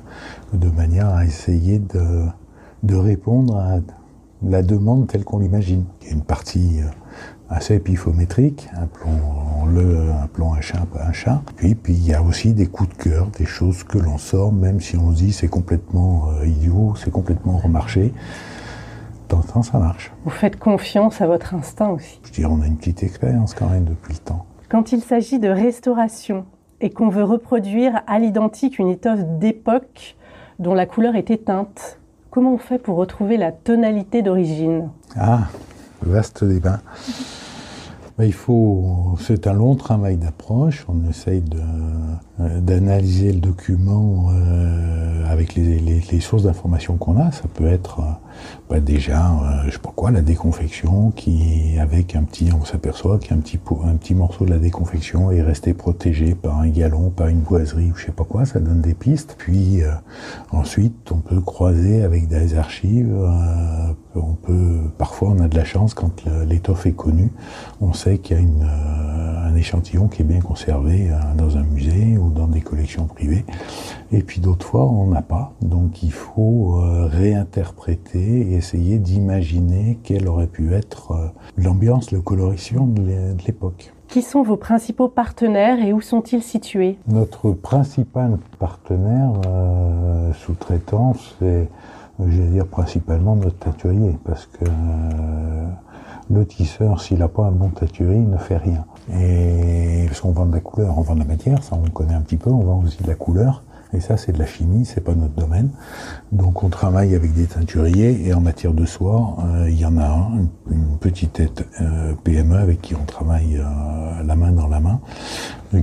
de 0.53 0.69
manière 0.69 1.07
à 1.09 1.25
essayer 1.25 1.79
de, 1.79 2.25
de 2.83 2.95
répondre 2.95 3.55
à 3.57 3.79
la 4.45 4.61
demande 4.61 5.07
telle 5.07 5.23
qu'on 5.23 5.39
l'imagine. 5.39 5.85
Il 6.01 6.07
y 6.07 6.09
a 6.11 6.13
une 6.13 6.23
partie 6.23 6.81
euh, 6.81 6.87
assez 7.49 7.75
épiphométrique, 7.75 8.67
appelons-le, 8.75 10.11
appelons 10.21 10.53
un 10.53 10.61
chat, 10.61 10.85
un 10.99 11.13
chat. 11.13 11.41
Puis, 11.55 11.75
puis 11.75 11.93
il 11.93 12.05
y 12.05 12.13
a 12.13 12.21
aussi 12.21 12.53
des 12.53 12.65
coups 12.65 12.89
de 12.89 13.03
cœur, 13.03 13.27
des 13.37 13.45
choses 13.45 13.83
que 13.83 13.97
l'on 13.97 14.17
sort, 14.17 14.51
même 14.51 14.81
si 14.81 14.97
on 14.97 15.11
se 15.11 15.17
dit 15.17 15.31
c'est 15.31 15.47
complètement 15.47 16.29
euh, 16.29 16.45
idiot, 16.45 16.95
c'est 16.97 17.11
complètement 17.11 17.57
remarché 17.57 18.13
ça 19.41 19.79
marche. 19.79 20.11
Vous 20.23 20.31
faites 20.31 20.57
confiance 20.57 21.21
à 21.21 21.27
votre 21.27 21.53
instinct 21.55 21.89
aussi. 21.89 22.19
Je 22.25 22.31
dirais, 22.31 22.51
on 22.51 22.61
a 22.61 22.67
une 22.67 22.77
petite 22.77 23.03
expérience 23.03 23.53
quand 23.53 23.69
même 23.69 23.85
depuis 23.85 24.13
le 24.13 24.19
temps. 24.19 24.45
Quand 24.69 24.91
il 24.91 25.01
s'agit 25.01 25.39
de 25.39 25.49
restauration 25.49 26.45
et 26.81 26.89
qu'on 26.89 27.09
veut 27.09 27.23
reproduire 27.23 28.01
à 28.07 28.19
l'identique 28.19 28.79
une 28.79 28.89
étoffe 28.89 29.23
d'époque 29.39 30.15
dont 30.59 30.73
la 30.73 30.85
couleur 30.85 31.15
est 31.15 31.31
éteinte, 31.31 31.99
comment 32.29 32.53
on 32.53 32.57
fait 32.57 32.79
pour 32.79 32.97
retrouver 32.97 33.37
la 33.37 33.51
tonalité 33.51 34.21
d'origine? 34.21 34.89
Ah, 35.15 35.47
vaste 36.01 36.43
débat. 36.43 36.79
Il 38.19 38.33
faut, 38.33 39.15
c'est 39.19 39.47
un 39.47 39.53
long 39.53 39.75
travail 39.75 40.17
d'approche. 40.17 40.85
On 40.87 41.09
essaye 41.09 41.41
de, 41.41 41.61
d'analyser 42.39 43.31
le 43.31 43.39
document 43.39 44.29
euh, 44.31 45.25
avec 45.29 45.55
les, 45.55 45.79
les, 45.79 46.01
les 46.11 46.19
sources 46.19 46.43
d'informations 46.43 46.97
qu'on 46.97 47.17
a. 47.19 47.31
Ça 47.31 47.43
peut 47.53 47.67
être 47.67 47.99
euh, 47.99 48.11
bah 48.69 48.79
déjà, 48.79 49.31
euh, 49.31 49.63
je 49.65 49.71
sais 49.71 49.79
pas 49.79 49.91
quoi, 49.95 50.11
la 50.11 50.21
déconfection 50.21 51.11
qui, 51.11 51.77
avec 51.79 52.15
un 52.15 52.23
petit, 52.23 52.49
on 52.59 52.65
s'aperçoit 52.65 53.19
qu'un 53.19 53.37
petit, 53.37 53.59
un 53.85 53.95
petit 53.95 54.15
morceau 54.15 54.45
de 54.45 54.51
la 54.51 54.57
déconfection 54.57 55.31
est 55.31 55.41
resté 55.41 55.73
protégé 55.73 56.35
par 56.35 56.59
un 56.59 56.69
galon, 56.69 57.09
par 57.09 57.27
une 57.27 57.41
boiserie 57.41 57.91
ou 57.91 57.95
je 57.95 58.05
sais 58.05 58.11
pas 58.11 58.23
quoi, 58.23 58.45
ça 58.45 58.59
donne 58.59 58.81
des 58.81 58.93
pistes. 58.93 59.35
Puis 59.37 59.83
euh, 59.83 59.91
ensuite, 60.51 61.11
on 61.11 61.17
peut 61.17 61.41
croiser 61.41 62.03
avec 62.03 62.27
des 62.27 62.55
archives. 62.55 63.13
Euh, 63.13 63.93
on 64.15 64.33
peut, 64.33 64.79
parfois, 64.97 65.29
on 65.29 65.39
a 65.39 65.47
de 65.47 65.55
la 65.55 65.65
chance 65.65 65.93
quand 65.93 66.25
l'étoffe 66.47 66.85
est 66.85 66.91
connue, 66.91 67.31
on 67.81 67.93
sait 67.93 68.19
qu'il 68.19 68.37
y 68.37 68.39
a 68.39 68.43
une, 68.43 68.63
un 68.63 68.92
échantillon 69.63 70.07
qui 70.07 70.21
est 70.21 70.25
bien 70.25 70.41
conservé 70.41 71.09
dans 71.37 71.57
un 71.57 71.63
musée 71.63 72.17
ou 72.17 72.29
dans 72.29 72.47
des 72.47 72.61
collections 72.61 73.05
privées. 73.05 73.45
Et 74.11 74.21
puis 74.21 74.39
d'autres 74.39 74.65
fois, 74.65 74.85
on 74.85 75.07
n'a 75.07 75.21
pas. 75.21 75.53
Donc 75.61 76.03
il 76.03 76.11
faut 76.11 76.81
réinterpréter 77.23 78.41
et 78.51 78.53
essayer 78.55 78.99
d'imaginer 78.99 79.99
quelle 80.03 80.27
aurait 80.27 80.47
pu 80.47 80.73
être 80.73 81.11
euh, 81.11 81.27
l'ambiance, 81.57 82.11
le 82.11 82.21
coloration 82.21 82.85
de 82.87 83.35
l'époque. 83.45 83.93
Qui 84.07 84.21
sont 84.21 84.43
vos 84.43 84.57
principaux 84.57 85.07
partenaires 85.07 85.83
et 85.83 85.93
où 85.93 86.01
sont-ils 86.01 86.43
situés? 86.43 86.97
Notre 87.07 87.51
principal 87.51 88.37
partenaire 88.59 89.31
euh, 89.47 90.31
sous-traitant, 90.33 91.13
c'est, 91.39 91.67
je 92.19 92.41
vais 92.41 92.49
dire, 92.49 92.67
principalement 92.67 93.35
notre 93.35 93.57
teinturier, 93.57 94.15
parce 94.23 94.45
que 94.45 94.65
euh, 94.65 95.67
le 96.33 96.45
tisseur, 96.45 97.01
s'il 97.01 97.19
n'a 97.19 97.27
pas 97.27 97.45
un 97.45 97.51
bon 97.51 97.69
teinturier, 97.69 98.17
il 98.17 98.29
ne 98.29 98.37
fait 98.37 98.57
rien. 98.57 98.85
Et 99.19 100.05
parce 100.07 100.21
qu'on 100.21 100.31
vend 100.31 100.45
de 100.45 100.53
la 100.53 100.59
couleur, 100.59 100.97
on 100.97 101.01
vend 101.01 101.13
de 101.13 101.19
la 101.19 101.25
matière, 101.25 101.63
ça 101.63 101.77
on 101.81 101.89
connaît 101.89 102.13
un 102.13 102.21
petit 102.21 102.37
peu, 102.37 102.49
on 102.49 102.63
vend 102.63 102.83
aussi 102.83 103.01
de 103.03 103.07
la 103.07 103.15
couleur. 103.15 103.63
Et 103.95 103.99
ça, 103.99 104.17
c'est 104.17 104.31
de 104.31 104.39
la 104.39 104.47
chimie, 104.47 104.85
c'est 104.85 105.01
pas 105.01 105.13
notre 105.13 105.35
domaine. 105.35 105.69
Donc, 106.31 106.63
on 106.63 106.69
travaille 106.69 107.13
avec 107.13 107.33
des 107.33 107.45
teinturiers 107.45 108.27
et 108.27 108.33
en 108.33 108.41
matière 108.41 108.73
de 108.73 108.85
soie, 108.85 109.37
euh, 109.45 109.69
il 109.69 109.79
y 109.79 109.85
en 109.85 109.97
a 109.97 110.05
un, 110.05 110.47
une, 110.71 110.97
petite 110.99 111.33
tête 111.33 111.67
euh, 111.79 112.13
PME 112.23 112.57
avec 112.57 112.81
qui 112.81 112.95
on 112.95 113.05
travaille 113.05 113.57
euh, 113.59 114.23
la 114.23 114.35
main 114.35 114.51
dans 114.51 114.67
la 114.67 114.79
main, 114.79 114.99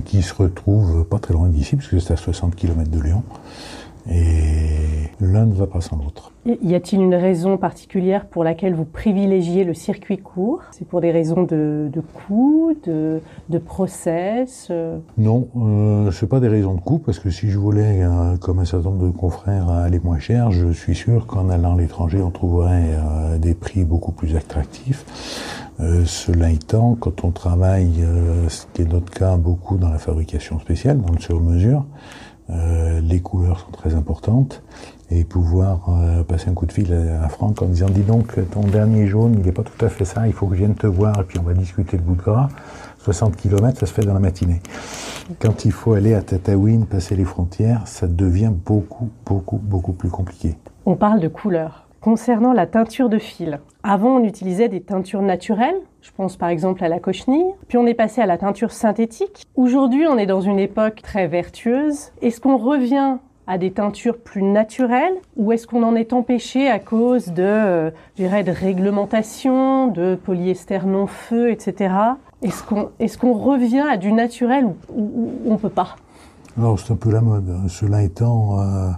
qui 0.03 0.21
se 0.23 0.33
retrouve 0.33 1.05
pas 1.05 1.19
très 1.19 1.33
loin 1.33 1.47
d'ici, 1.47 1.77
puisque 1.77 2.01
c'est 2.01 2.13
à 2.13 2.17
60 2.17 2.53
km 2.55 2.91
de 2.91 2.99
Lyon. 2.99 3.23
Et 4.09 5.09
l'un 5.19 5.45
ne 5.45 5.53
va 5.53 5.67
pas 5.67 5.81
sans 5.81 5.97
l'autre. 5.97 6.31
Y 6.45 6.73
a-t-il 6.73 7.01
une 7.01 7.13
raison 7.13 7.57
particulière 7.57 8.25
pour 8.25 8.43
laquelle 8.43 8.73
vous 8.73 8.85
privilégiez 8.85 9.63
le 9.63 9.75
circuit 9.75 10.17
court? 10.17 10.61
C'est 10.71 10.87
pour 10.87 10.99
des 10.99 11.11
raisons 11.11 11.43
de, 11.43 11.87
de 11.93 12.01
coût, 12.01 12.73
de, 12.83 13.21
de 13.49 13.57
process 13.59 14.69
euh? 14.71 14.97
Non, 15.19 15.49
euh, 15.55 16.09
c'est 16.09 16.27
pas 16.27 16.39
des 16.39 16.47
raisons 16.47 16.73
de 16.73 16.79
coût, 16.79 16.97
parce 16.97 17.19
que 17.19 17.29
si 17.29 17.51
je 17.51 17.59
voulais, 17.59 18.01
euh, 18.01 18.37
comme 18.37 18.57
un 18.57 18.65
certain 18.65 18.89
nombre 18.89 19.05
de 19.05 19.11
confrères, 19.11 19.69
aller 19.69 19.99
moins 19.99 20.17
cher, 20.17 20.49
je 20.49 20.71
suis 20.71 20.95
sûr 20.95 21.27
qu'en 21.27 21.49
allant 21.49 21.75
à 21.75 21.77
l'étranger, 21.77 22.23
on 22.23 22.31
trouverait 22.31 22.95
euh, 22.95 23.37
des 23.37 23.53
prix 23.53 23.83
beaucoup 23.83 24.11
plus 24.11 24.35
attractifs. 24.35 25.05
Cela 26.05 26.51
étant, 26.51 26.95
quand 26.99 27.23
on 27.23 27.31
travaille, 27.31 28.05
ce 28.49 28.65
qui 28.71 28.83
est 28.83 28.85
notre 28.85 29.11
cas, 29.11 29.35
beaucoup 29.37 29.77
dans 29.77 29.89
la 29.89 29.97
fabrication 29.97 30.59
spéciale, 30.59 31.01
dans 31.01 31.11
le 31.11 31.19
sur-mesure, 31.19 31.85
les 33.01 33.19
couleurs 33.21 33.59
sont 33.59 33.71
très 33.71 33.95
importantes 33.95 34.61
et 35.11 35.25
pouvoir 35.25 35.89
euh, 35.89 36.23
passer 36.23 36.49
un 36.49 36.53
coup 36.53 36.65
de 36.65 36.71
fil 36.71 36.93
à, 36.93 37.27
Franck 37.27 37.61
en 37.61 37.65
disant 37.65 37.87
dis 37.89 38.01
donc 38.01 38.33
ton 38.51 38.61
dernier 38.61 39.07
jaune 39.07 39.35
il 39.37 39.45
n'est 39.45 39.51
pas 39.51 39.63
tout 39.63 39.85
à 39.85 39.89
fait 39.89 40.05
ça, 40.05 40.25
il 40.27 40.33
faut 40.33 40.47
que 40.47 40.55
je 40.55 40.59
vienne 40.59 40.75
te 40.75 40.87
voir 40.87 41.19
et 41.19 41.23
puis 41.23 41.37
on 41.37 41.43
va 41.43 41.53
discuter 41.53 41.97
le 41.97 42.03
bout 42.03 42.15
de 42.15 42.21
gras. 42.21 42.49
60 42.99 43.35
km 43.35 43.79
ça 43.79 43.85
se 43.85 43.93
fait 43.93 44.05
dans 44.05 44.13
la 44.13 44.19
matinée. 44.19 44.61
Quand 45.39 45.65
il 45.65 45.71
faut 45.71 45.93
aller 45.93 46.13
à 46.13 46.21
Tataouine, 46.21 46.85
passer 46.85 47.15
les 47.15 47.25
frontières, 47.25 47.87
ça 47.87 48.07
devient 48.07 48.51
beaucoup, 48.53 49.09
beaucoup, 49.25 49.57
beaucoup 49.57 49.93
plus 49.93 50.09
compliqué. 50.09 50.55
On 50.85 50.95
parle 50.95 51.19
de 51.19 51.27
couleurs. 51.27 51.87
Concernant 51.99 52.53
la 52.53 52.65
teinture 52.65 53.09
de 53.09 53.19
fil, 53.19 53.59
avant 53.83 54.17
on 54.17 54.23
utilisait 54.23 54.69
des 54.69 54.81
teintures 54.81 55.21
naturelles, 55.21 55.79
je 56.01 56.11
pense 56.15 56.35
par 56.35 56.49
exemple 56.49 56.83
à 56.83 56.89
la 56.89 56.99
cochenille, 56.99 57.51
puis 57.67 57.77
on 57.77 57.85
est 57.85 57.93
passé 57.93 58.21
à 58.21 58.25
la 58.25 58.37
teinture 58.37 58.71
synthétique. 58.71 59.43
Aujourd'hui 59.55 60.05
on 60.07 60.17
est 60.17 60.25
dans 60.25 60.41
une 60.41 60.59
époque 60.59 61.01
très 61.01 61.27
vertueuse. 61.27 62.11
Est-ce 62.21 62.39
qu'on 62.39 62.57
revient 62.57 63.17
à 63.47 63.57
des 63.57 63.71
teintures 63.71 64.19
plus 64.19 64.43
naturelles 64.43 65.15
ou 65.35 65.51
est-ce 65.51 65.67
qu'on 65.67 65.83
en 65.83 65.95
est 65.95 66.13
empêché 66.13 66.69
à 66.69 66.79
cause 66.79 67.27
de, 67.27 67.43
euh, 67.43 67.91
réglementation, 68.17 69.87
de 69.87 70.15
polyester 70.15 70.79
non 70.85 71.07
feu, 71.07 71.51
etc. 71.51 71.93
Est-ce 72.43 72.63
qu'on 72.63 72.91
est 72.99 73.17
qu'on 73.17 73.33
revient 73.33 73.85
à 73.89 73.97
du 73.97 74.13
naturel 74.13 74.65
ou, 74.65 74.75
ou, 74.95 75.31
ou 75.45 75.53
on 75.53 75.57
peut 75.57 75.69
pas? 75.69 75.95
Alors 76.57 76.79
c'est 76.79 76.91
un 76.91 76.97
peu 76.97 77.11
la 77.11 77.21
mode. 77.21 77.49
Cela 77.69 78.03
étant, 78.03 78.59
euh, 78.59 78.91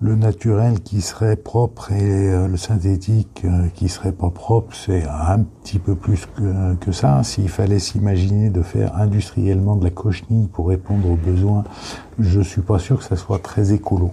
le 0.00 0.14
naturel 0.14 0.80
qui 0.80 1.00
serait 1.00 1.36
propre 1.36 1.92
et 1.92 2.02
euh, 2.02 2.48
le 2.48 2.56
synthétique 2.56 3.42
euh, 3.44 3.68
qui 3.74 3.88
serait 3.88 4.12
pas 4.12 4.30
propre, 4.30 4.74
c'est 4.74 5.04
un 5.04 5.40
petit 5.40 5.78
peu 5.78 5.94
plus 5.94 6.26
que, 6.26 6.74
que 6.76 6.92
ça. 6.92 7.22
S'il 7.22 7.48
fallait 7.48 7.78
s'imaginer 7.78 8.48
de 8.48 8.62
faire 8.62 8.96
industriellement 8.96 9.76
de 9.76 9.84
la 9.84 9.90
cochenille 9.90 10.46
pour 10.46 10.68
répondre 10.68 11.10
aux 11.10 11.16
besoins, 11.16 11.64
je 12.18 12.40
suis 12.40 12.62
pas 12.62 12.78
sûr 12.78 12.98
que 12.98 13.04
ça 13.04 13.16
soit 13.16 13.38
très 13.38 13.72
écolo. 13.72 14.10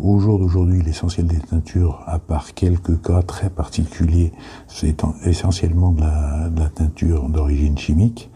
Au 0.00 0.20
jour 0.20 0.38
d'aujourd'hui, 0.38 0.80
l'essentiel 0.80 1.26
des 1.26 1.40
teintures, 1.40 2.04
à 2.06 2.20
part 2.20 2.54
quelques 2.54 3.02
cas 3.02 3.22
très 3.22 3.50
particuliers, 3.50 4.32
c'est 4.68 5.04
essentiellement 5.24 5.90
de 5.90 6.02
la, 6.02 6.48
de 6.50 6.60
la 6.60 6.68
teinture 6.68 7.28
d'origine 7.28 7.76
chimique. 7.76 8.30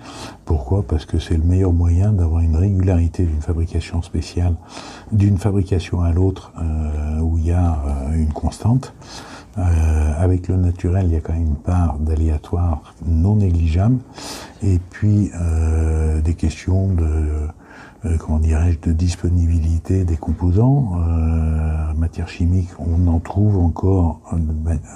Pourquoi? 0.44 0.82
Parce 0.82 1.06
que 1.06 1.20
c'est 1.20 1.36
le 1.36 1.44
meilleur 1.44 1.72
moyen 1.72 2.12
d'avoir 2.12 2.40
une 2.40 2.56
régularité 2.56 3.24
d'une 3.24 3.40
fabrication 3.40 4.02
spéciale, 4.02 4.56
d'une 5.12 5.38
fabrication 5.38 6.00
à 6.00 6.10
l'autre, 6.10 6.52
euh, 6.60 7.20
où 7.20 7.38
il 7.38 7.46
y 7.46 7.52
a 7.52 7.80
euh, 7.86 8.14
une 8.14 8.32
constante. 8.32 8.92
Euh, 9.56 10.12
avec 10.18 10.48
le 10.48 10.56
naturel, 10.56 11.06
il 11.06 11.12
y 11.12 11.16
a 11.16 11.20
quand 11.20 11.34
même 11.34 11.42
une 11.42 11.54
part 11.54 11.98
d'aléatoire 12.00 12.94
non 13.06 13.36
négligeable. 13.36 13.98
Et 14.62 14.80
puis, 14.90 15.30
euh, 15.40 16.20
des 16.22 16.34
questions 16.34 16.88
de 16.88 17.46
euh, 18.04 18.16
comment 18.18 18.38
dirais-je, 18.38 18.80
de 18.80 18.92
disponibilité 18.92 20.04
des 20.04 20.16
composants. 20.16 20.94
Euh, 20.96 21.94
matière 21.94 22.28
chimique, 22.28 22.68
on 22.78 23.06
en 23.06 23.20
trouve 23.20 23.58
encore 23.58 24.20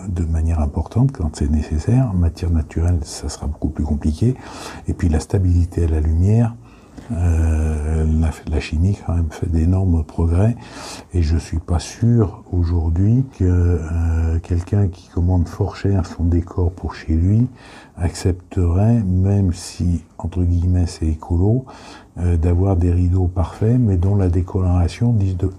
de, 0.08 0.24
manière 0.24 0.60
importante 0.60 1.12
quand 1.12 1.36
c'est 1.36 1.50
nécessaire. 1.50 2.12
Matière 2.14 2.50
naturelle, 2.50 2.98
ça 3.02 3.28
sera 3.28 3.46
beaucoup 3.46 3.68
plus 3.68 3.84
compliqué. 3.84 4.34
Et 4.88 4.92
puis 4.92 5.08
la 5.08 5.20
stabilité 5.20 5.84
à 5.84 5.88
la 5.88 6.00
lumière, 6.00 6.54
euh, 7.12 8.04
la, 8.50 8.60
chimie 8.60 8.98
quand 9.06 9.14
même 9.14 9.30
fait 9.30 9.48
d'énormes 9.48 10.02
progrès 10.02 10.56
et 11.14 11.22
je 11.22 11.36
suis 11.36 11.58
pas 11.58 11.78
sûr 11.78 12.42
aujourd'hui 12.52 13.24
que 13.38 13.44
euh, 13.44 14.38
quelqu'un 14.42 14.88
qui 14.88 15.08
commande 15.08 15.46
fort 15.46 15.76
cher 15.76 16.06
son 16.06 16.24
décor 16.24 16.72
pour 16.72 16.94
chez 16.94 17.14
lui 17.14 17.46
accepterait, 17.96 19.02
même 19.04 19.52
si 19.52 20.02
entre 20.18 20.42
guillemets 20.42 20.86
c'est 20.86 21.06
écolo, 21.06 21.64
euh, 22.18 22.36
d'avoir 22.36 22.76
des 22.76 22.90
rideaux 22.90 23.28
parfaits, 23.28 23.78
mais 23.78 23.96
dont 23.96 24.16
la 24.16 24.28
décoloration 24.28 25.14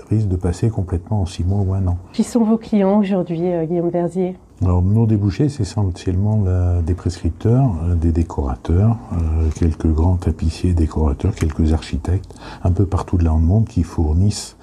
risque 0.09 0.27
de 0.27 0.35
passer 0.35 0.69
complètement 0.69 1.21
en 1.21 1.25
six 1.25 1.43
mois 1.43 1.59
ou 1.59 1.73
un 1.73 1.87
an. 1.87 1.97
Qui 2.13 2.23
sont 2.23 2.43
vos 2.43 2.57
clients 2.57 2.99
aujourd'hui, 2.99 3.39
Guillaume 3.67 3.89
Verzier? 3.89 4.35
Alors, 4.63 4.81
nos 4.81 5.05
débouchés, 5.05 5.49
c'est 5.49 5.61
essentiellement 5.61 6.41
la, 6.43 6.81
des 6.81 6.95
prescripteurs, 6.95 7.69
euh, 7.83 7.93
des 7.93 8.11
décorateurs, 8.11 8.97
euh, 9.13 9.49
quelques 9.55 9.85
grands 9.85 10.15
tapissiers, 10.15 10.73
décorateurs, 10.73 11.35
quelques 11.35 11.73
architectes, 11.73 12.33
un 12.63 12.71
peu 12.71 12.87
partout 12.87 13.17
de 13.17 13.23
là 13.23 13.29
dans 13.29 13.37
le 13.37 13.45
monde 13.45 13.67
qui 13.67 13.83
fournissent 13.83 14.57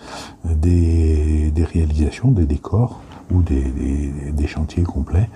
euh, 0.46 0.54
des, 0.56 1.52
des 1.52 1.64
réalisations, 1.64 2.32
des 2.32 2.44
décors 2.44 3.00
ou 3.30 3.42
des, 3.42 3.62
des, 3.62 4.32
des, 4.32 4.46
chantiers 4.48 4.82
complets 4.82 5.30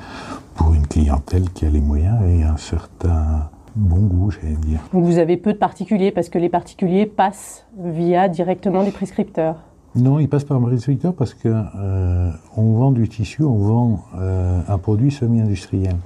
pour 0.56 0.74
une 0.74 0.88
clientèle 0.88 1.48
qui 1.50 1.64
a 1.64 1.70
les 1.70 1.80
moyens 1.80 2.18
et 2.26 2.42
un 2.42 2.56
certain 2.56 3.48
bon 3.76 4.00
goût, 4.00 4.32
j'allais 4.32 4.56
dire. 4.56 4.80
Vous 4.92 5.18
avez 5.18 5.36
peu 5.36 5.52
de 5.52 5.58
particuliers 5.58 6.10
parce 6.10 6.28
que 6.28 6.38
les 6.38 6.48
particuliers 6.48 7.06
passent 7.06 7.64
via 7.78 8.28
directement 8.28 8.82
les 8.82 8.90
prescripteurs 8.90 9.56
non, 9.95 10.18
il 10.18 10.28
passe 10.28 10.45
par 10.45 10.61
prescripteur 10.61 11.14
parce 11.14 11.33
que 11.33 11.49
euh, 11.49 12.30
on 12.57 12.75
vend 12.75 12.92
du 12.92 13.09
tissu, 13.09 13.42
on 13.42 13.57
vend 13.57 14.04
euh, 14.16 14.61
un 14.68 14.78
produit 14.78 15.11
semi-industriel. 15.11 15.97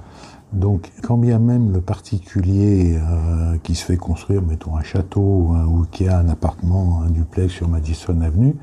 Donc, 0.53 0.91
quand 1.01 1.17
bien 1.17 1.37
même 1.39 1.73
le 1.73 1.81
particulier 1.81 2.95
euh, 2.95 3.57
qui 3.61 3.75
se 3.75 3.83
fait 3.83 3.97
construire, 3.97 4.41
mettons 4.41 4.77
un 4.77 4.83
château 4.83 5.49
hein, 5.53 5.65
ou 5.65 5.85
qui 5.91 6.07
a 6.07 6.17
un 6.17 6.29
appartement, 6.29 7.01
un 7.01 7.09
duplex 7.09 7.51
sur 7.51 7.67
Madison 7.67 8.21
Avenue, 8.21 8.55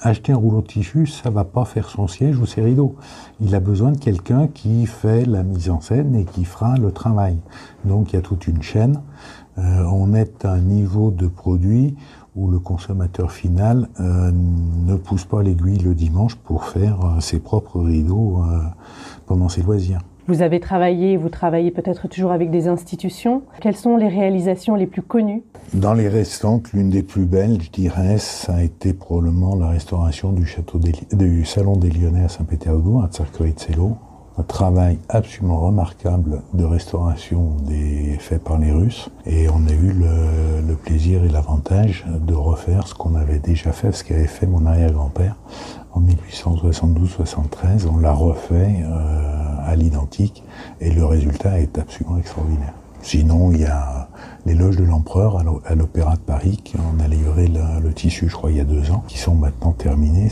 acheter 0.00 0.32
un 0.32 0.36
rouleau 0.36 0.62
de 0.62 0.66
tissu, 0.66 1.06
ça 1.06 1.30
va 1.30 1.44
pas 1.44 1.64
faire 1.64 1.88
son 1.88 2.08
siège 2.08 2.38
ou 2.38 2.46
ses 2.46 2.62
rideaux. 2.62 2.96
Il 3.40 3.54
a 3.54 3.60
besoin 3.60 3.92
de 3.92 3.98
quelqu'un 3.98 4.48
qui 4.48 4.86
fait 4.86 5.24
la 5.24 5.44
mise 5.44 5.70
en 5.70 5.80
scène 5.80 6.16
et 6.16 6.24
qui 6.24 6.44
fera 6.44 6.76
le 6.78 6.90
travail. 6.90 7.38
Donc, 7.84 8.12
il 8.12 8.16
y 8.16 8.18
a 8.18 8.22
toute 8.22 8.48
une 8.48 8.62
chaîne 8.62 9.00
on 9.60 10.14
est 10.14 10.44
à 10.44 10.52
un 10.52 10.60
niveau 10.60 11.10
de 11.10 11.26
produit 11.26 11.96
où 12.38 12.48
le 12.48 12.60
consommateur 12.60 13.32
final 13.32 13.88
euh, 14.00 14.30
ne 14.32 14.96
pousse 14.96 15.24
pas 15.24 15.42
l'aiguille 15.42 15.78
le 15.78 15.94
dimanche 15.94 16.36
pour 16.36 16.64
faire 16.64 17.04
euh, 17.04 17.20
ses 17.20 17.40
propres 17.40 17.80
rideaux 17.80 18.42
pendant 19.26 19.48
ses 19.48 19.62
loisirs. 19.62 20.00
Vous 20.28 20.42
avez 20.42 20.60
travaillé, 20.60 21.16
vous 21.16 21.30
travaillez 21.30 21.70
peut-être 21.70 22.06
toujours 22.06 22.32
avec 22.32 22.50
des 22.50 22.68
institutions. 22.68 23.42
Quelles 23.62 23.76
sont 23.76 23.96
les 23.96 24.08
réalisations 24.08 24.74
les 24.74 24.86
plus 24.86 25.00
connues? 25.00 25.42
Dans 25.72 25.94
les 25.94 26.06
récentes, 26.06 26.70
l'une 26.74 26.90
des 26.90 27.02
plus 27.02 27.24
belles, 27.24 27.62
je 27.62 27.70
dirais, 27.70 28.18
ça 28.18 28.56
a 28.56 28.62
été 28.62 28.92
probablement 28.92 29.56
la 29.56 29.68
restauration 29.68 30.32
du, 30.32 30.44
château 30.44 30.78
du 31.12 31.46
Salon 31.46 31.76
des 31.76 31.88
Lyonnais 31.88 32.24
à 32.24 32.28
Saint-Pétersbourg, 32.28 33.04
à 33.04 33.08
Tsarkoïtselo, 33.08 33.96
un 34.38 34.42
travail 34.44 34.98
absolument 35.08 35.60
remarquable 35.60 36.42
de 36.54 36.64
restauration 36.64 37.56
des 37.62 38.16
faits 38.20 38.42
par 38.42 38.58
les 38.58 38.70
Russes. 38.70 39.10
Et 39.26 39.48
on 39.48 39.66
a 39.66 39.72
eu 39.72 39.92
le, 39.92 40.74
plaisir 40.76 41.24
et 41.24 41.28
l'avantage 41.28 42.06
de 42.06 42.34
refaire 42.34 42.86
ce 42.86 42.94
qu'on 42.94 43.16
avait 43.16 43.40
déjà 43.40 43.72
fait, 43.72 43.90
ce 43.92 44.04
qu'avait 44.04 44.28
fait 44.28 44.46
mon 44.46 44.64
arrière-grand-père 44.64 45.34
en 45.92 46.00
1872-73. 46.02 47.88
On 47.92 47.98
l'a 47.98 48.12
refait 48.12 48.76
euh, 48.84 49.56
à 49.66 49.74
l'identique 49.74 50.44
et 50.80 50.90
le 50.92 51.04
résultat 51.04 51.58
est 51.58 51.76
absolument 51.78 52.18
extraordinaire. 52.18 52.74
Sinon, 53.08 53.52
il 53.52 53.62
y 53.62 53.64
a 53.64 54.06
les 54.44 54.52
loges 54.52 54.76
de 54.76 54.84
l'empereur 54.84 55.38
à 55.64 55.74
l'Opéra 55.74 56.16
de 56.16 56.20
Paris, 56.20 56.60
qui 56.62 56.76
en 56.76 57.02
a 57.02 57.08
livré 57.08 57.48
le, 57.48 57.90
tissu, 57.94 58.28
je 58.28 58.34
crois, 58.34 58.50
il 58.50 58.58
y 58.58 58.60
a 58.60 58.64
deux 58.64 58.90
ans, 58.90 59.02
qui 59.08 59.16
sont 59.16 59.34
maintenant 59.34 59.72
terminés. 59.72 60.28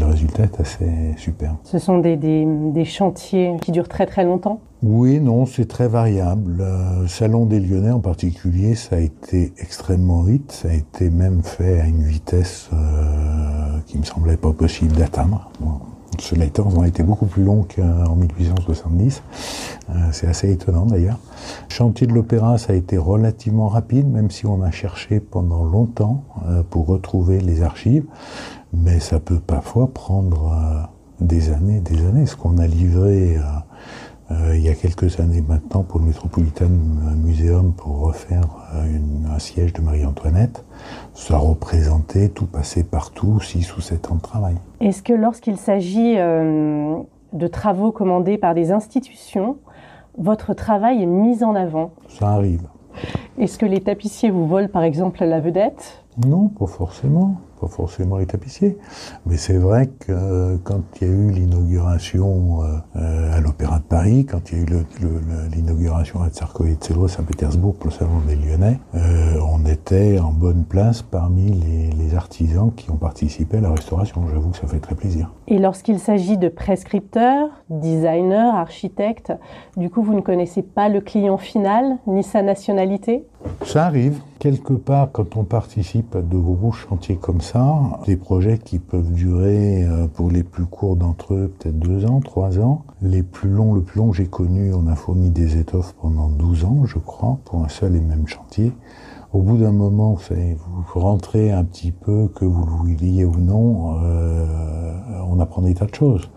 Le 0.00 0.06
résultat 0.06 0.42
est 0.42 0.60
assez 0.60 1.14
super. 1.16 1.54
Ce 1.62 1.78
sont 1.78 1.98
des, 1.98 2.16
des, 2.16 2.84
chantiers 2.84 3.54
qui 3.62 3.70
durent 3.70 3.88
très 3.88 4.06
très 4.06 4.24
longtemps? 4.24 4.58
Oui, 4.82 5.20
non, 5.20 5.46
c'est 5.46 5.66
très 5.66 5.86
variable. 5.86 6.56
Le 6.58 7.06
Salon 7.06 7.46
des 7.46 7.60
Lyonnais 7.60 7.92
en 7.92 8.00
particulier, 8.00 8.74
ça 8.74 8.96
a 8.96 8.98
été 8.98 9.52
extrêmement 9.58 10.22
vite. 10.22 10.50
Ça 10.50 10.70
a 10.70 10.72
été 10.72 11.10
même 11.10 11.44
fait 11.44 11.78
à 11.78 11.86
une 11.86 12.02
vitesse 12.02 12.70
euh, 12.72 13.78
qui 13.86 13.98
me 13.98 14.04
semblait 14.04 14.36
pas 14.36 14.50
possible 14.50 14.96
d'atteindre. 14.96 15.48
Étant, 16.42 16.68
on 16.74 16.82
a 16.82 16.88
été 16.88 17.02
beaucoup 17.02 17.26
plus 17.26 17.44
long 17.44 17.64
qu'en 17.64 18.14
1870. 18.16 19.22
Euh, 19.88 19.94
c'est 20.12 20.26
assez 20.26 20.50
étonnant 20.50 20.86
d'ailleurs. 20.86 21.18
Chantier 21.68 22.06
de 22.06 22.12
l'opéra, 22.12 22.58
ça 22.58 22.72
a 22.72 22.76
été 22.76 22.96
relativement 22.96 23.68
rapide, 23.68 24.08
même 24.08 24.30
si 24.30 24.46
on 24.46 24.62
a 24.62 24.70
cherché 24.70 25.20
pendant 25.20 25.64
longtemps 25.64 26.24
euh, 26.46 26.62
pour 26.68 26.86
retrouver 26.86 27.40
les 27.40 27.62
archives. 27.62 28.04
Mais 28.72 29.00
ça 29.00 29.20
peut 29.20 29.40
parfois 29.40 29.88
prendre 29.92 30.52
euh, 30.52 31.24
des 31.24 31.50
années, 31.50 31.80
des 31.80 32.04
années. 32.06 32.26
Ce 32.26 32.36
qu'on 32.36 32.58
a 32.58 32.66
livré 32.66 33.38
il 34.30 34.60
y 34.60 34.68
a 34.68 34.74
quelques 34.74 35.20
années 35.20 35.42
maintenant 35.46 35.82
pour 35.82 36.00
le 36.00 36.06
Metropolitan 36.06 36.68
Museum 37.16 37.72
pour 37.72 38.00
refaire 38.00 38.44
euh, 38.74 38.98
un 39.34 39.38
siège 39.38 39.72
de 39.72 39.80
Marie-Antoinette. 39.80 40.64
Ça 41.14 41.38
représentait 41.38 42.28
tout 42.28 42.46
passer 42.46 42.82
partout, 42.82 43.40
6 43.40 43.76
ou 43.76 43.80
7 43.80 44.10
ans 44.10 44.16
de 44.16 44.20
travail. 44.20 44.56
Est-ce 44.80 45.02
que 45.02 45.12
lorsqu'il 45.12 45.56
s'agit 45.56 46.14
euh, 46.18 46.96
de 47.32 47.46
travaux 47.46 47.92
commandés 47.92 48.38
par 48.38 48.54
des 48.54 48.72
institutions, 48.72 49.58
votre 50.18 50.54
travail 50.54 51.02
est 51.02 51.06
mis 51.06 51.44
en 51.44 51.54
avant? 51.54 51.92
Ça 52.08 52.30
arrive. 52.30 52.62
Est-ce 53.38 53.58
que 53.58 53.66
les 53.66 53.80
tapissiers 53.80 54.30
vous 54.30 54.46
volent 54.46 54.68
par 54.68 54.82
exemple 54.82 55.24
la 55.24 55.40
vedette? 55.40 56.02
Non, 56.26 56.48
pas 56.48 56.66
forcément 56.66 57.36
pas 57.60 57.68
forcément 57.68 58.18
les 58.18 58.26
tapissiers. 58.26 58.76
Mais 59.24 59.36
c'est 59.36 59.58
vrai 59.58 59.86
que 59.86 60.12
euh, 60.12 60.56
quand 60.62 60.82
il 61.00 61.06
y 61.06 61.10
a 61.10 61.12
eu 61.12 61.30
l'inauguration 61.30 62.62
euh, 62.62 62.66
euh, 62.96 63.36
à 63.36 63.40
l'Opéra 63.40 63.78
de 63.78 63.84
Paris, 63.84 64.26
quand 64.26 64.50
il 64.50 64.58
y 64.58 64.60
a 64.60 64.64
eu 64.64 64.86
l'inauguration 65.54 66.22
à 66.22 66.28
Tsarkoïtselo, 66.28 67.04
à 67.04 67.08
Saint-Pétersbourg 67.08 67.74
pour 67.74 67.86
le 67.86 67.92
Salon 67.92 68.20
des 68.26 68.36
Lyonnais, 68.36 68.78
on 68.94 69.64
était 69.66 70.18
en 70.18 70.32
bonne 70.32 70.64
place 70.64 71.02
parmi 71.02 71.50
les, 71.50 71.90
les, 71.90 72.14
artisans 72.14 72.72
qui 72.74 72.90
ont 72.90 72.96
participé 72.96 73.58
à 73.58 73.60
la 73.60 73.70
restauration. 73.70 74.22
J'avoue 74.32 74.50
que 74.50 74.58
ça 74.58 74.66
fait 74.66 74.78
très 74.78 74.94
plaisir. 74.94 75.30
Et 75.48 75.58
lorsqu'il 75.58 75.98
s'agit 75.98 76.38
de 76.38 76.48
prescripteurs, 76.48 77.48
designers, 77.68 78.52
architectes, 78.54 79.32
du 79.76 79.90
coup, 79.90 80.02
vous 80.02 80.14
ne 80.14 80.20
connaissez 80.20 80.62
pas 80.62 80.88
le 80.88 81.00
client 81.00 81.36
final 81.36 81.98
ni 82.06 82.22
sa 82.22 82.42
nationalité? 82.42 83.24
Ça 83.64 83.86
arrive. 83.86 84.20
Quelque 84.38 84.74
part, 84.74 85.08
quand 85.12 85.36
on 85.36 85.44
participe 85.44 86.14
à 86.14 86.20
de 86.20 86.36
gros 86.36 86.72
chantiers 86.72 87.16
comme 87.16 87.40
ça, 87.40 87.45
des 88.06 88.16
projets 88.16 88.58
qui 88.58 88.78
peuvent 88.78 89.12
durer 89.12 89.84
euh, 89.84 90.06
pour 90.06 90.30
les 90.30 90.42
plus 90.42 90.64
courts 90.64 90.96
d'entre 90.96 91.34
eux 91.34 91.52
peut-être 91.58 91.78
deux 91.78 92.04
ans, 92.04 92.20
trois 92.20 92.58
ans. 92.58 92.84
Les 93.02 93.22
plus 93.22 93.50
longs, 93.50 93.74
le 93.74 93.82
plus 93.82 93.98
long 93.98 94.10
que 94.10 94.16
j'ai 94.16 94.26
connu, 94.26 94.72
on 94.74 94.86
a 94.86 94.94
fourni 94.94 95.30
des 95.30 95.58
étoffes 95.58 95.94
pendant 96.00 96.28
12 96.28 96.64
ans, 96.64 96.84
je 96.86 96.98
crois, 96.98 97.38
pour 97.44 97.64
un 97.64 97.68
seul 97.68 97.94
et 97.96 98.00
même 98.00 98.26
chantier. 98.26 98.72
Au 99.32 99.40
bout 99.40 99.58
d'un 99.58 99.72
moment, 99.72 100.14
vous, 100.14 100.22
savez, 100.22 100.56
vous 100.66 101.00
rentrez 101.00 101.52
un 101.52 101.64
petit 101.64 101.92
peu, 101.92 102.28
que 102.34 102.44
vous 102.44 102.64
le 102.64 102.72
vouliez 102.72 103.24
ou 103.24 103.36
non, 103.36 103.98
euh, 104.02 104.46
on 105.28 105.38
apprend 105.40 105.62
des 105.62 105.74
tas 105.74 105.86
de 105.86 105.94
choses. 105.94 106.28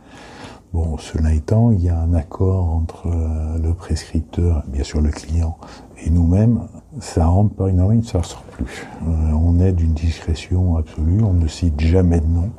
Bon, 0.72 1.00
cela 1.00 1.34
étant, 1.34 1.72
il 1.72 1.84
y 1.84 1.90
a 1.90 2.00
un 2.00 2.14
accord 2.14 2.70
entre 2.70 3.08
euh, 3.08 3.58
le 3.58 3.74
prescripteur, 3.74 4.64
bien 4.68 4.84
sûr 4.84 5.02
le 5.02 5.10
client, 5.10 5.58
et 6.06 6.12
nous-mêmes. 6.12 6.68
Ça 7.00 7.26
rentre 7.26 7.56
par 7.56 7.68
une 7.68 7.80
oreille, 7.82 8.04
ça 8.04 8.20
ne 8.20 8.24
sort 8.24 8.44
plus. 8.44 8.88
Euh, 9.02 9.32
on 9.32 9.60
est 9.60 9.72
d'une 9.72 9.94
discrétion 9.94 10.78
absolue, 10.78 11.24
on 11.24 11.34
ne 11.34 11.48
cite 11.48 11.80
jamais 11.82 12.20
de 12.20 12.28
nom, 12.28 12.52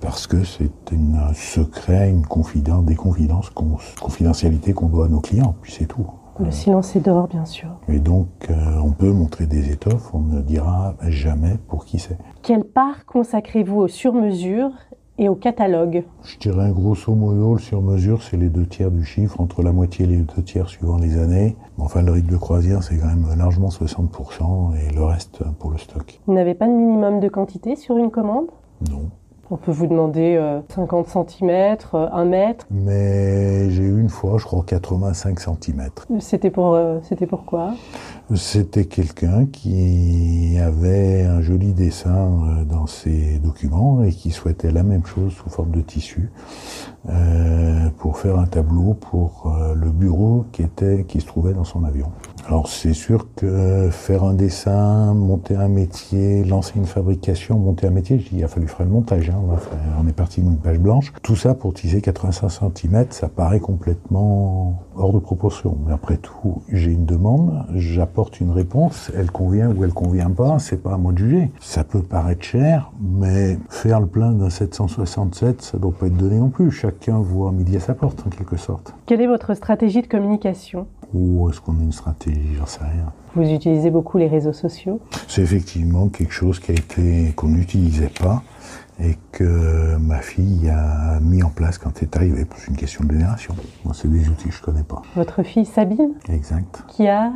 parce 0.00 0.28
que 0.28 0.44
c'est 0.44 0.70
un 0.92 1.34
secret, 1.34 2.10
une 2.10 2.26
confidence, 2.26 2.84
des 2.84 2.94
confidences, 2.94 3.50
confidentialité 3.50 4.72
qu'on 4.72 4.86
doit 4.86 5.06
à 5.06 5.08
nos 5.08 5.20
clients, 5.20 5.56
puis 5.60 5.72
c'est 5.72 5.86
tout. 5.86 6.06
Le 6.40 6.52
silence 6.52 6.94
est 6.94 7.00
d'or, 7.00 7.26
bien 7.26 7.44
sûr. 7.44 7.68
Et 7.88 7.98
donc, 7.98 8.28
euh, 8.48 8.54
on 8.84 8.92
peut 8.92 9.10
montrer 9.10 9.46
des 9.46 9.72
étoffes, 9.72 10.14
on 10.14 10.20
ne 10.20 10.40
dira 10.40 10.94
jamais 11.08 11.56
pour 11.66 11.84
qui 11.84 11.98
c'est. 11.98 12.16
Quelle 12.42 12.62
part 12.62 13.06
consacrez-vous 13.06 13.80
aux 13.80 13.88
sur-mesures 13.88 14.70
et 15.18 15.28
au 15.28 15.34
catalogue 15.34 16.04
Je 16.22 16.38
dirais 16.38 16.70
grosso 16.70 17.14
modo, 17.14 17.54
le 17.54 17.60
sur-mesure, 17.60 18.22
c'est 18.22 18.36
les 18.36 18.48
deux 18.48 18.66
tiers 18.66 18.90
du 18.90 19.04
chiffre, 19.04 19.40
entre 19.40 19.62
la 19.62 19.72
moitié 19.72 20.04
et 20.04 20.08
les 20.08 20.16
deux 20.18 20.42
tiers 20.42 20.68
suivant 20.68 20.96
les 20.96 21.18
années. 21.18 21.56
Enfin, 21.78 22.02
le 22.02 22.12
rythme 22.12 22.30
de 22.30 22.36
croisière, 22.36 22.82
c'est 22.82 22.96
quand 22.96 23.08
même 23.08 23.26
largement 23.36 23.68
60% 23.68 24.74
et 24.76 24.94
le 24.94 25.04
reste 25.04 25.42
pour 25.58 25.70
le 25.70 25.78
stock. 25.78 26.20
Vous 26.26 26.34
n'avez 26.34 26.54
pas 26.54 26.66
de 26.66 26.72
minimum 26.72 27.20
de 27.20 27.28
quantité 27.28 27.76
sur 27.76 27.96
une 27.98 28.10
commande? 28.10 28.46
Non. 28.90 29.10
On 29.50 29.56
peut 29.56 29.72
vous 29.72 29.86
demander 29.86 30.38
50 30.68 31.06
cm, 31.08 31.78
1 31.94 32.24
mètre? 32.26 32.66
Mais 32.70 33.70
j'ai 33.70 33.82
eu 33.82 33.98
une 33.98 34.10
fois, 34.10 34.36
je 34.36 34.44
crois, 34.44 34.62
85 34.66 35.40
cm. 35.40 35.88
C'était 36.18 36.50
pour, 36.50 36.74
euh, 36.74 36.98
c'était 37.02 37.26
pourquoi 37.26 37.72
C'était 38.34 38.84
quelqu'un 38.84 39.46
qui 39.46 40.58
avait 40.60 41.22
un 41.22 41.40
joli 41.40 41.72
dessin 41.72 42.58
euh, 42.60 42.64
dans 42.64 42.86
ses 42.86 43.38
documents 43.38 44.02
et 44.02 44.10
qui 44.10 44.32
souhaitait 44.32 44.70
la 44.70 44.82
même 44.82 45.06
chose 45.06 45.32
sous 45.32 45.48
forme 45.48 45.70
de 45.70 45.80
tissu 45.80 46.30
euh, 47.08 47.88
pour 47.96 48.18
faire 48.18 48.38
un 48.38 48.44
tableau 48.44 48.92
pour 48.92 49.50
le 49.74 49.90
bureau 49.90 50.44
qui, 50.52 50.62
était, 50.62 51.04
qui 51.08 51.20
se 51.20 51.26
trouvait 51.26 51.54
dans 51.54 51.64
son 51.64 51.84
avion. 51.84 52.12
Alors 52.48 52.66
c'est 52.66 52.94
sûr 52.94 53.28
que 53.34 53.90
faire 53.90 54.24
un 54.24 54.32
dessin, 54.32 55.12
monter 55.12 55.54
un 55.54 55.68
métier, 55.68 56.44
lancer 56.44 56.72
une 56.76 56.86
fabrication, 56.86 57.58
monter 57.58 57.86
un 57.86 57.90
métier, 57.90 58.24
il 58.32 58.42
a 58.42 58.48
fallu 58.48 58.66
faire 58.68 58.86
le 58.86 58.92
montage. 58.92 59.28
Hein. 59.28 59.38
On, 60.00 60.08
est 60.08 60.14
parti 60.14 60.40
d'une 60.40 60.56
page 60.56 60.78
blanche. 60.78 61.12
Tout 61.22 61.36
ça 61.36 61.54
pour 61.54 61.74
tisser 61.74 62.00
85 62.00 62.72
cm, 62.74 63.06
ça 63.10 63.28
paraît 63.28 63.60
complètement 63.60 64.82
hors 64.96 65.12
de 65.12 65.18
proportion. 65.18 65.76
Mais 65.86 65.92
après 65.92 66.16
tout, 66.16 66.62
j'ai 66.72 66.90
une 66.90 67.04
demande, 67.04 67.66
une 68.40 68.50
réponse, 68.50 69.10
elle 69.16 69.30
convient 69.30 69.70
ou 69.70 69.84
elle 69.84 69.92
convient 69.92 70.30
pas, 70.30 70.58
c'est 70.58 70.82
pas 70.82 70.94
à 70.94 70.96
moi 70.96 71.12
de 71.12 71.18
juger. 71.18 71.50
Ça 71.60 71.84
peut 71.84 72.02
paraître 72.02 72.42
cher, 72.42 72.90
mais 73.00 73.58
faire 73.68 74.00
le 74.00 74.06
plein 74.06 74.32
d'un 74.32 74.50
767, 74.50 75.62
ça 75.62 75.78
doit 75.78 75.92
pas 75.92 76.06
être 76.06 76.16
donné 76.16 76.38
non 76.38 76.48
plus. 76.48 76.70
Chacun 76.70 77.18
voit 77.18 77.52
midi 77.52 77.76
à 77.76 77.80
sa 77.80 77.94
porte, 77.94 78.24
en 78.26 78.30
quelque 78.30 78.56
sorte. 78.56 78.94
Quelle 79.06 79.20
est 79.20 79.26
votre 79.26 79.54
stratégie 79.54 80.02
de 80.02 80.08
communication? 80.08 80.86
Ou 81.14 81.48
est-ce 81.48 81.60
qu'on 81.60 81.78
a 81.78 81.82
une 81.82 81.92
stratégie? 81.92 82.54
J'en 82.58 82.66
sais 82.66 82.80
rien. 82.82 83.12
Vous 83.34 83.48
utilisez 83.48 83.90
beaucoup 83.90 84.18
les 84.18 84.26
réseaux 84.26 84.52
sociaux? 84.52 85.00
C'est 85.28 85.42
effectivement 85.42 86.08
quelque 86.08 86.32
chose 86.32 86.58
qui 86.58 86.72
a 86.72 86.74
été 86.74 87.32
qu'on 87.36 87.48
n'utilisait 87.48 88.10
pas 88.20 88.42
et 89.00 89.16
que 89.32 89.96
ma 89.96 90.20
fille 90.20 90.68
a 90.68 91.20
mis 91.20 91.42
en 91.42 91.50
place 91.50 91.78
quand 91.78 91.90
c'est 91.94 92.16
arrivé. 92.16 92.46
C'est 92.56 92.68
une 92.68 92.76
question 92.76 93.04
de 93.04 93.12
génération. 93.12 93.54
Moi, 93.84 93.94
c'est 93.94 94.08
des 94.08 94.28
outils 94.28 94.48
que 94.48 94.54
je 94.54 94.62
connais 94.62 94.82
pas. 94.82 95.02
Votre 95.14 95.42
fille 95.42 95.64
Sabine 95.64 96.14
Exact. 96.28 96.82
Qui 96.88 97.06
a 97.06 97.32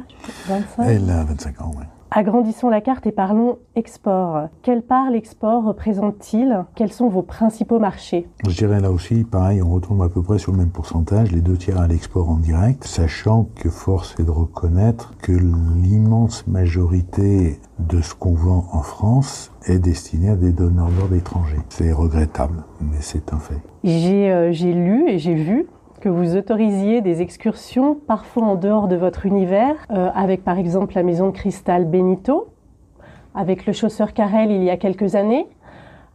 25 0.49 0.85
Elle 0.89 1.11
a 1.11 1.25
25 1.25 1.61
ans, 1.63 1.71
oui. 1.77 1.85
Agrandissons 2.15 2.69
la 2.69 2.83
carte 2.83 3.07
et 3.07 3.11
parlons 3.11 3.57
export. 3.75 4.49
Quelle 4.61 4.83
part 4.83 5.11
l'export 5.11 5.65
représente-t-il? 5.65 6.67
Quels 6.75 6.93
sont 6.93 7.09
vos 7.09 7.23
principaux 7.23 7.79
marchés? 7.79 8.29
Je 8.47 8.55
dirais 8.55 8.81
là 8.81 8.91
aussi, 8.91 9.25
pareil, 9.25 9.63
on 9.63 9.71
retombe 9.71 10.03
à 10.03 10.11
peu 10.11 10.23
près 10.23 10.39
sur 10.39 10.53
le 10.53 10.59
même 10.59 10.69
pourcentage, 10.69 11.33
les 11.33 11.41
deux 11.41 11.57
tiers 11.57 11.81
à 11.81 11.87
l'export 11.87 12.29
en 12.29 12.37
direct, 12.37 12.85
sachant 12.85 13.49
que 13.55 13.71
force 13.71 14.15
est 14.21 14.25
de 14.25 14.31
reconnaître 14.31 15.15
que 15.23 15.33
l'immense 15.33 16.47
majorité 16.47 17.59
de 17.79 18.03
ce 18.03 18.15
qu'on 18.15 18.35
vend 18.35 18.67
en 18.73 18.83
France 18.83 19.51
est 19.65 19.79
destiné 19.79 20.29
à 20.29 20.37
des 20.37 20.53
donneurs 20.53 20.91
d'ordre 20.91 21.15
étrangers. 21.15 21.61
C'est 21.71 21.93
regrettable, 21.93 22.63
mais 22.83 22.99
c'est 23.01 23.33
un 23.33 23.39
fait. 23.39 23.63
J'ai 23.85 24.31
euh, 24.31 24.51
lu 24.51 25.09
et 25.09 25.19
j'ai 25.19 25.35
vu 25.35 25.67
que 26.03 26.09
vous 26.09 26.35
autorisiez 26.35 27.01
des 27.01 27.23
excursions, 27.23 27.95
parfois 27.95 28.43
en 28.43 28.55
dehors 28.57 28.89
de 28.89 28.97
votre 28.97 29.25
univers, 29.25 29.77
euh, 29.93 30.11
avec 30.17 30.43
par 30.43 30.59
exemple 30.59 30.97
la 30.97 31.05
maison 31.05 31.29
de 31.29 31.31
cristal 31.31 31.85
Benito, 31.85 32.49
avec 33.37 33.67
le 33.67 33.73
chausseur 33.73 34.13
Carrel 34.13 34.51
il 34.51 34.65
y 34.65 34.71
a 34.71 34.77
quelques 34.77 35.15
années, 35.15 35.47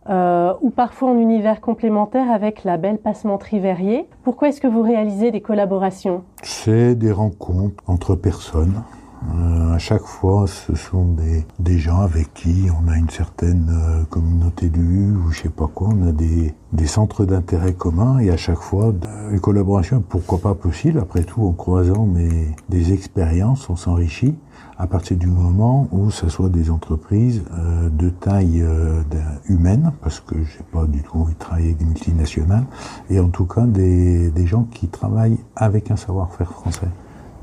euh, 0.10 0.54
ou 0.62 0.72
parfois 0.72 1.12
en 1.12 1.18
univers 1.18 1.62
complémentaire 1.62 2.30
avec 2.30 2.66
la 2.66 2.76
belle 2.76 2.98
passementerie 2.98 3.62
Verrier. 3.62 4.10
Pourquoi 4.24 4.50
est-ce 4.50 4.60
que 4.60 4.68
vous 4.68 4.82
réalisez 4.82 5.32
des 5.32 5.40
collaborations? 5.40 6.24
C'est 6.44 6.96
des 6.96 7.14
rencontres 7.14 7.82
entre 7.88 8.16
personnes 8.16 8.84
euh, 9.34 9.74
à 9.74 9.78
chaque 9.80 10.04
fois, 10.04 10.46
ce 10.48 10.76
sont 10.76 11.16
des, 11.60 11.78
gens 11.80 12.02
avec 12.02 12.34
qui 12.34 12.68
on 12.72 12.88
a 12.88 12.98
une 12.98 13.10
certaine 13.10 13.70
euh, 13.72 14.04
communauté 14.06 14.70
vue 14.70 15.16
ou 15.16 15.32
je 15.32 15.42
sais 15.44 15.50
pas 15.50 15.68
quoi. 15.68 15.90
On 15.90 16.08
a 16.08 16.12
des, 16.12 16.54
centres 16.86 17.26
d'intérêt 17.26 17.74
communs 17.74 18.20
et 18.20 18.30
à 18.30 18.38
chaque 18.38 18.60
fois, 18.60 18.94
une 19.32 19.40
collaboration, 19.40 20.04
pourquoi 20.08 20.40
pas 20.40 20.54
possible. 20.54 21.00
Après 21.00 21.24
tout, 21.24 21.44
en 21.44 21.52
croisant 21.52 22.08
des, 22.70 22.94
expériences, 22.94 23.70
on 23.70 23.76
s'enrichit 23.76 24.36
à 24.78 24.86
partir 24.86 25.18
du 25.18 25.28
moment 25.28 25.88
où 25.92 26.12
ce 26.12 26.30
soit 26.30 26.50
des 26.50 26.70
entreprises 26.70 27.44
euh, 27.58 27.90
de 27.90 28.10
taille 28.10 28.62
euh, 28.62 29.02
humaine, 29.50 29.92
parce 30.02 30.20
que 30.20 30.36
j'ai 30.36 30.64
pas 30.72 30.86
du 30.86 31.02
tout 31.02 31.18
envie 31.18 31.34
de 31.34 31.40
travailler 31.40 31.68
avec 31.68 31.78
des 31.78 31.86
multinationales, 31.86 32.66
et 33.10 33.20
en 33.20 33.30
tout 33.30 33.46
cas 33.46 33.66
des 33.66 34.46
gens 34.46 34.64
qui 34.64 34.88
travaillent 34.88 35.40
avec 35.56 35.90
un 35.90 35.96
savoir-faire 35.96 36.52
français 36.52 36.88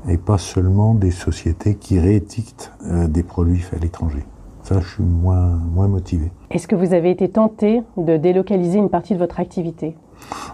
et 0.07 0.17
pas 0.17 0.37
seulement 0.37 0.93
des 0.93 1.11
sociétés 1.11 1.75
qui 1.75 1.99
réétiquetent 1.99 2.71
euh, 2.85 3.07
des 3.07 3.23
produits 3.23 3.59
faits 3.59 3.79
à 3.79 3.81
l'étranger. 3.81 4.25
Ça, 4.63 4.79
je 4.79 4.87
suis 4.87 5.03
moins, 5.03 5.59
moins 5.73 5.87
motivé. 5.87 6.31
Est-ce 6.49 6.67
que 6.67 6.75
vous 6.75 6.93
avez 6.93 7.11
été 7.11 7.29
tenté 7.29 7.81
de 7.97 8.17
délocaliser 8.17 8.79
une 8.79 8.89
partie 8.89 9.13
de 9.13 9.19
votre 9.19 9.39
activité? 9.39 9.95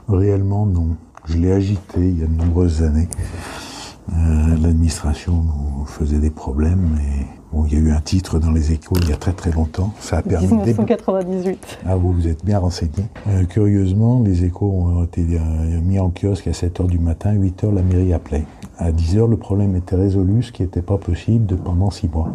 Réellement, 0.10 0.66
non. 0.66 0.98
Je 1.26 1.38
l'ai 1.38 1.52
agité 1.52 2.00
il 2.00 2.20
y 2.20 2.24
a 2.24 2.28
de 2.28 2.34
nombreuses 2.34 2.84
années. 2.84 3.08
Euh, 4.10 4.58
L'administration 4.62 5.34
nous 5.34 5.86
faisait 5.86 6.20
des 6.20 6.30
problèmes 6.30 6.98
et 7.00 7.41
bon, 7.52 7.66
il 7.66 7.74
y 7.74 7.78
a 7.78 7.80
eu 7.80 7.92
un 7.92 8.02
titre 8.02 8.40
dans 8.40 8.52
les 8.52 8.72
échos 8.72 8.96
il 9.02 9.10
y 9.10 9.14
a 9.14 9.18
très 9.18 9.34
très 9.34 9.52
longtemps. 9.52 9.94
Ça 10.00 10.18
a 10.18 10.22
permis 10.22 10.48
1998. 10.48 11.80
Ah, 11.86 11.96
vous, 11.96 12.12
vous 12.12 12.28
êtes 12.28 12.44
bien 12.46 12.60
renseigné. 12.60 13.06
Euh, 13.28 13.46
curieusement, 13.46 14.22
les 14.24 14.46
échos 14.46 14.72
ont 14.72 15.04
été 15.04 15.22
euh, 15.22 15.82
mis 15.82 16.00
en 16.00 16.10
kiosque 16.10 16.48
à 16.48 16.54
7 16.54 16.80
h 16.82 16.88
du 16.88 17.00
matin, 17.00 17.32
8 17.34 17.64
h 17.64 17.74
la 17.74 17.82
mairie 17.82 18.14
appelait 18.14 18.46
à 18.78 18.92
10 18.92 19.18
heures, 19.18 19.28
le 19.28 19.38
problème 19.38 19.76
était 19.76 19.96
résolu, 19.96 20.44
ce 20.44 20.52
qui 20.52 20.64
n'était 20.64 20.82
pas 20.82 20.98
possible 20.98 21.46
de 21.46 21.56
pendant 21.56 21.92
6 21.92 22.10
mois. 22.10 22.34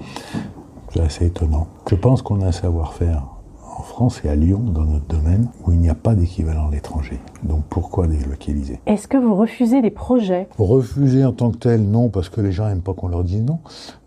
C'est 0.93 1.01
assez 1.01 1.27
étonnant. 1.27 1.67
Je 1.91 1.95
pense 1.95 2.23
qu'on 2.23 2.41
a 2.43 2.47
un 2.47 2.53
savoir-faire 2.53 3.36
en 3.79 3.83
France 3.83 4.23
et 4.25 4.29
à 4.29 4.35
Lyon, 4.35 4.61
dans 4.61 4.85
notre 4.85 5.07
domaine, 5.07 5.49
où 5.65 5.73
il 5.73 5.79
n'y 5.79 5.89
a 5.89 5.95
pas 5.95 6.15
d'équivalent 6.15 6.69
à 6.69 6.71
l'étranger. 6.71 7.19
Donc 7.43 7.63
pourquoi 7.69 8.07
délocaliser? 8.07 8.81
Est-ce 8.87 9.07
que 9.07 9.17
vous 9.17 9.35
refusez 9.35 9.83
des 9.83 9.91
projets? 9.91 10.49
Refuser 10.59 11.25
en 11.25 11.33
tant 11.33 11.51
que 11.51 11.59
tel, 11.59 11.83
non, 11.83 12.09
parce 12.09 12.29
que 12.29 12.41
les 12.41 12.53
gens 12.53 12.67
n'aiment 12.67 12.81
pas 12.81 12.95
qu'on 12.95 13.09
leur 13.09 13.25
dise 13.25 13.43
non. 13.43 13.59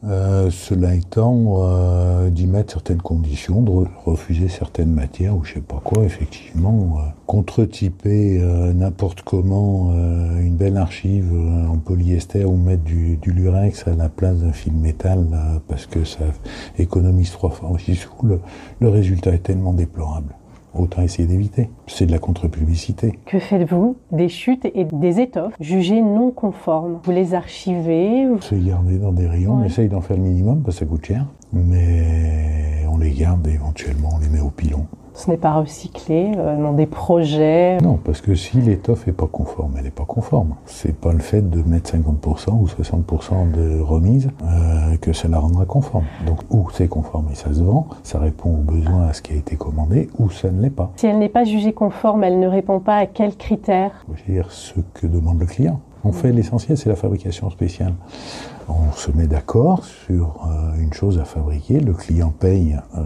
Euh, 0.06 0.50
cela 0.50 0.96
étant, 0.96 1.58
euh, 1.60 2.30
d'y 2.30 2.48
mettre 2.48 2.74
certaines 2.74 3.02
conditions, 3.02 3.62
de 3.62 3.86
refuser 4.06 4.48
certaines 4.48 4.92
matières 4.92 5.36
ou 5.36 5.44
je 5.44 5.56
sais 5.56 5.60
pas 5.62 5.82
quoi, 5.84 6.04
effectivement, 6.04 6.98
euh, 6.98 7.02
contre-typer 7.28 8.40
euh, 8.42 8.74
n'importe 8.74 9.22
comment 9.22 9.92
une 10.40 10.56
belle 10.56 10.78
archive 10.78 11.32
en 11.70 11.78
polyester 11.78 12.44
ou 12.46 12.56
mettre 12.56 12.84
du, 12.84 13.18
du 13.18 13.32
lurex 13.32 13.88
à 13.88 13.92
la 13.96 14.10
place 14.10 14.38
d'un 14.38 14.52
fil 14.52 14.74
métal 14.74 15.28
parce 15.68 15.86
que 15.86 16.04
ça 16.04 16.24
économise 16.78 17.32
trois 17.32 17.50
fois 17.50 17.70
aussi 17.70 17.96
sous, 17.96 18.10
le, 18.24 18.40
le 18.80 18.90
résultat 18.90 19.32
est 19.32 19.50
tellement 19.60 19.74
déplorable 19.74 20.36
autant 20.74 21.02
essayer 21.02 21.28
d'éviter. 21.28 21.70
C'est 21.88 22.06
de 22.06 22.12
la 22.12 22.20
contre-publicité. 22.20 23.20
Que 23.26 23.40
faites-vous 23.40 23.98
des 24.12 24.30
chutes 24.30 24.66
et 24.74 24.86
des 24.86 25.20
étoffes 25.20 25.56
jugées 25.60 26.02
non 26.02 26.32
conformes? 26.32 27.00
Vous 27.04 27.12
les 27.12 27.34
archivez 27.34 28.28
ou... 28.28 28.38
C'est 28.40 28.64
garder 28.64 29.00
dans 29.00 29.12
des 29.12 29.28
rayons, 29.28 29.56
ouais. 29.56 29.64
on 29.64 29.66
essaye 29.66 29.90
d'en 29.90 30.00
faire 30.00 30.16
le 30.16 30.24
minimum 30.24 30.62
parce 30.62 30.76
que 30.76 30.86
ça 30.86 30.90
coûte 30.90 31.06
cher, 31.06 31.26
mais 31.52 32.86
on 32.90 32.98
les 32.98 33.12
garde 33.12 33.46
et 33.48 33.54
éventuellement 33.54 34.12
on 34.16 34.20
les 34.20 34.30
met 34.30 34.40
au 34.40 34.52
pilon. 34.52 34.86
Ce 35.20 35.30
n'est 35.30 35.36
pas 35.36 35.52
recyclé 35.52 36.32
euh, 36.38 36.56
dans 36.56 36.72
des 36.72 36.86
projets 36.86 37.78
Non, 37.82 38.00
parce 38.02 38.22
que 38.22 38.36
si 38.36 38.62
l'étoffe 38.62 39.06
n'est 39.06 39.12
pas 39.12 39.28
conforme, 39.28 39.74
elle 39.78 39.84
n'est 39.84 39.92
pas 39.92 40.06
conforme. 40.06 40.56
C'est 40.66 40.96
pas 40.96 41.12
le 41.12 41.20
fait 41.20 41.42
de 41.42 41.62
mettre 41.62 41.94
50% 41.94 42.52
ou 42.52 42.66
60% 42.66 43.52
de 43.52 43.82
remise 43.82 44.30
euh, 44.44 44.96
que 44.96 45.12
ça 45.12 45.28
la 45.28 45.40
rendra 45.40 45.66
conforme. 45.66 46.06
Donc, 46.26 46.40
ou 46.50 46.70
c'est 46.72 46.88
conforme 46.88 47.28
et 47.34 47.36
ça 47.36 47.54
se 47.54 47.62
vend, 47.62 47.88
ça 48.02 48.18
répond 48.18 48.50
aux 48.52 48.64
besoins 48.64 49.08
à 49.08 49.14
ce 49.14 49.22
qui 49.22 49.34
a 49.34 49.36
été 49.36 49.58
commandé, 49.58 50.10
ou 50.20 50.30
ça 50.30 50.52
ne 50.52 50.62
l'est 50.62 50.70
pas. 50.70 50.94
Si 50.96 51.06
elle 51.06 51.20
n'est 51.20 51.28
pas 51.28 51.44
jugée 51.44 51.74
conforme, 51.74 52.24
elle 52.24 52.40
ne 52.40 52.48
répond 52.48 52.80
pas 52.80 52.96
à 52.96 53.06
quels 53.06 53.36
critères? 53.36 54.06
C'est-à-dire 54.16 54.50
ce 54.54 54.80
que 54.94 55.06
demande 55.06 55.42
le 55.42 55.48
client. 55.48 55.82
En 56.06 56.14
fait, 56.14 56.32
l'essentiel, 56.32 56.78
c'est 56.78 56.88
la 56.88 56.96
fabrication 56.96 57.50
spéciale. 57.50 57.94
On 58.70 58.94
se 58.94 59.12
met 59.12 59.28
d'accord 59.28 59.84
sur 59.84 60.48
euh, 60.48 60.82
une 60.82 60.94
chose 60.94 61.20
à 61.20 61.26
fabriquer, 61.26 61.82
le 61.82 61.92
client 61.92 62.32
paye 62.40 62.78
euh, 62.98 63.02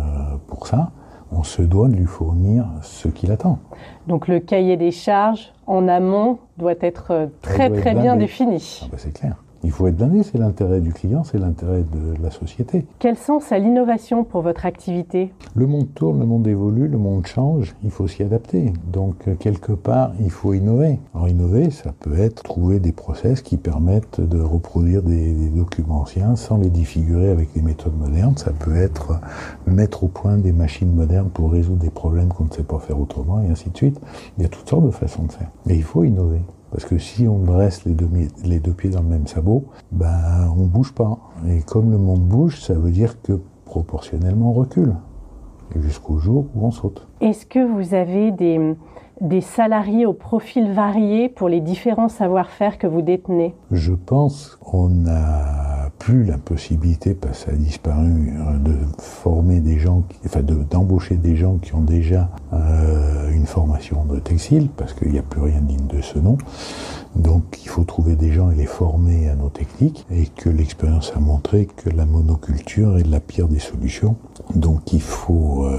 pour 0.46 0.68
ça 0.68 0.92
on 1.36 1.44
se 1.44 1.62
doit 1.62 1.88
de 1.88 1.96
lui 1.96 2.06
fournir 2.06 2.66
ce 2.82 3.08
qu'il 3.08 3.32
attend. 3.32 3.60
Donc 4.08 4.28
le 4.28 4.40
cahier 4.40 4.78
des 4.78 4.92
charges 4.92 5.52
en 5.68 5.88
amont 5.88 6.40
doit 6.58 6.74
être 6.82 7.30
très 7.42 7.70
doit 7.70 7.80
très 7.80 7.92
être 7.92 8.02
bien 8.02 8.16
défini. 8.16 8.82
Ah 8.84 8.88
bah 8.92 8.98
c'est 8.98 9.14
clair. 9.14 9.36
Il 9.64 9.72
faut 9.72 9.88
être 9.88 9.96
blindé, 9.96 10.24
c'est 10.24 10.38
l'intérêt 10.38 10.82
du 10.82 10.92
client, 10.92 11.24
c'est 11.24 11.38
l'intérêt 11.38 11.84
de 11.84 12.22
la 12.22 12.32
société. 12.32 12.86
Quel 13.00 13.16
sens 13.16 13.52
a 13.52 13.60
l'innovation 13.60 14.24
pour 14.24 14.42
votre 14.42 14.66
activité? 14.66 15.32
Le 15.56 15.68
monde 15.68 15.88
tourne, 15.96 16.20
le 16.20 16.26
monde 16.26 16.46
évolue, 16.48 16.88
le 16.88 16.98
monde 16.98 17.26
change, 17.26 17.74
il 17.84 17.90
faut 17.90 18.08
s'y 18.08 18.24
adapter. 18.24 18.74
Donc 18.92 19.16
quelque 19.40 19.72
part, 19.72 20.12
il 20.20 20.32
faut 20.32 20.54
innover. 20.54 21.00
Alors 21.16 21.30
innover, 21.30 21.72
ça 21.72 21.94
peut 21.98 22.18
être 22.18 22.44
trouver 22.44 22.80
des 22.80 22.92
process 22.92 23.42
qui 23.42 23.58
permettent 23.58 24.20
de 24.20 24.42
reproduire 24.42 25.02
des, 25.02 25.34
des 25.34 25.50
documents 25.50 26.02
anciens 26.02 26.36
sans 26.36 26.58
les 26.58 26.70
défigurer 26.70 27.30
avec 27.30 27.54
des 27.54 27.62
méthodes 27.62 27.98
modernes. 27.98 28.36
Ça 28.38 28.52
peut 28.52 28.76
être 28.76 29.20
mettre 29.66 30.04
au 30.04 30.08
point 30.08 30.38
des 30.38 30.52
machines 30.52 30.94
modernes 30.94 31.30
pour 31.30 31.52
résoudre 31.52 31.80
des 31.80 31.90
problèmes 31.90 32.30
qu'on 32.30 32.46
ne 32.46 32.52
sait 32.52 32.64
pas 32.64 32.80
faire 32.80 33.00
autrement 33.00 33.42
et 33.42 33.48
ainsi 33.48 33.70
de 33.70 33.78
suite. 33.78 34.00
Il 34.38 34.44
y 34.44 34.46
a 34.46 34.50
toutes 34.50 34.68
sortes 34.68 34.86
de 34.86 34.92
façons 34.92 35.24
de 35.24 35.32
faire. 35.32 35.50
Mais 35.66 35.76
il 35.76 35.84
faut 35.84 36.04
innover. 36.04 36.42
Parce 36.74 36.86
que 36.86 36.98
si 36.98 37.28
on 37.28 37.38
dresse 37.38 37.86
les 37.86 37.94
deux, 37.94 38.10
les 38.44 38.60
deux 38.60 38.72
pieds 38.72 38.90
dans 38.90 39.04
le 39.04 39.08
même 39.08 39.28
sabot, 39.28 39.66
ben 39.92 40.52
on 40.58 40.66
bouge 40.66 40.92
pas. 40.92 41.20
Et 41.48 41.62
comme 41.62 41.92
le 41.92 42.00
monde 42.00 42.22
bouge, 42.22 42.60
ça 42.62 42.74
veut 42.74 42.90
dire 42.90 43.22
que 43.22 43.40
proportionnellement 43.66 44.50
on 44.50 44.54
recule. 44.54 44.96
Jusqu'au 45.80 46.18
jour 46.18 46.48
où 46.56 46.66
on 46.66 46.72
saute. 46.72 47.08
Est-ce 47.22 47.46
que 47.46 47.60
vous 47.60 47.94
avez 47.94 48.32
des, 48.32 48.76
des 49.22 49.42
salariés 49.42 50.06
au 50.08 50.14
profil 50.14 50.72
varié 50.72 51.30
pour 51.30 51.48
les 51.48 51.62
différents 51.62 52.10
savoir-faire 52.10 52.80
que 52.80 52.88
vous 52.88 53.04
détenez? 53.04 53.54
Je 53.72 53.94
pense 53.94 54.58
qu'on 54.62 54.90
n'a 54.90 55.92
plus 56.00 56.26
la 56.26 56.38
possibilité, 56.38 57.14
parce 57.14 57.46
que 57.46 57.52
ça 57.52 57.56
a 57.56 57.56
disparu, 57.56 58.34
de 58.60 58.76
former 59.00 59.62
des 59.62 59.78
gens, 59.80 60.02
qui, 60.10 60.18
enfin 60.26 60.42
d'embaucher 60.42 61.16
des 61.16 61.36
gens 61.36 61.58
qui 61.58 61.74
ont 61.76 61.82
déjà 61.82 62.30
euh, 62.52 63.23
une 63.44 63.48
formation 63.48 64.06
de 64.06 64.20
textile, 64.20 64.70
parce 64.70 64.94
qu'il 64.94 65.12
n'y 65.12 65.20
a 65.20 65.22
plus 65.22 65.42
rien 65.42 65.60
digne 65.60 65.86
de 65.88 66.02
ce 66.02 66.18
nom. 66.18 66.38
Donc 67.18 67.44
il 67.62 67.68
faut 67.68 67.84
trouver 67.84 68.16
des 68.16 68.32
gens 68.32 68.50
et 68.52 68.56
les 68.56 68.66
former 68.66 69.28
à 69.28 69.36
nos 69.36 69.50
techniques, 69.50 70.06
et 70.10 70.28
que 70.28 70.50
l'expérience 70.50 71.12
a 71.14 71.20
montré 71.20 71.66
que 71.66 71.90
la 71.90 72.06
monoculture 72.06 72.98
est 72.98 73.06
la 73.06 73.20
pire 73.20 73.50
des 73.50 73.60
solutions. 73.60 74.16
Donc 74.56 74.94
il 74.94 75.02
faut 75.02 75.66
euh, 75.66 75.78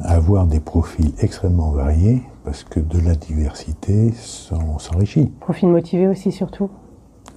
avoir 0.00 0.44
des 0.44 0.60
profils 0.60 1.12
extrêmement 1.18 1.70
variés, 1.70 2.20
parce 2.44 2.62
que 2.62 2.78
de 2.78 3.00
la 3.00 3.14
diversité, 3.14 4.12
on 4.52 4.78
s'enrichit. 4.78 5.32
Profil 5.40 5.70
motivé 5.70 6.06
aussi 6.08 6.30
surtout 6.30 6.68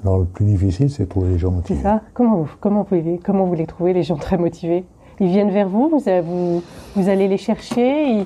alors 0.04 0.20
le 0.20 0.26
plus 0.26 0.46
difficile, 0.46 0.91
c'est 0.91 1.04
de 1.04 1.10
trouver 1.10 1.30
les 1.30 1.39
gens 1.39 1.50
motivés. 1.50 1.80
C'est 1.80 1.84
ça 1.84 2.02
comment 2.13 2.36
vous, 2.36 2.50
comment, 2.60 2.86
vous, 2.88 3.20
comment 3.24 3.46
vous 3.46 3.56
les 3.56 3.65
trouvez, 3.65 3.93
les 3.93 4.04
gens 4.04 4.15
très 4.15 4.38
motivés? 4.38 4.86
Ils 5.20 5.30
viennent 5.30 5.50
vers 5.50 5.67
vous, 5.67 5.89
vous, 5.89 6.04
vous, 6.24 6.62
vous 6.96 7.10
allez 7.10 7.28
les 7.28 7.38
chercher, 7.38 8.06
ils, 8.12 8.26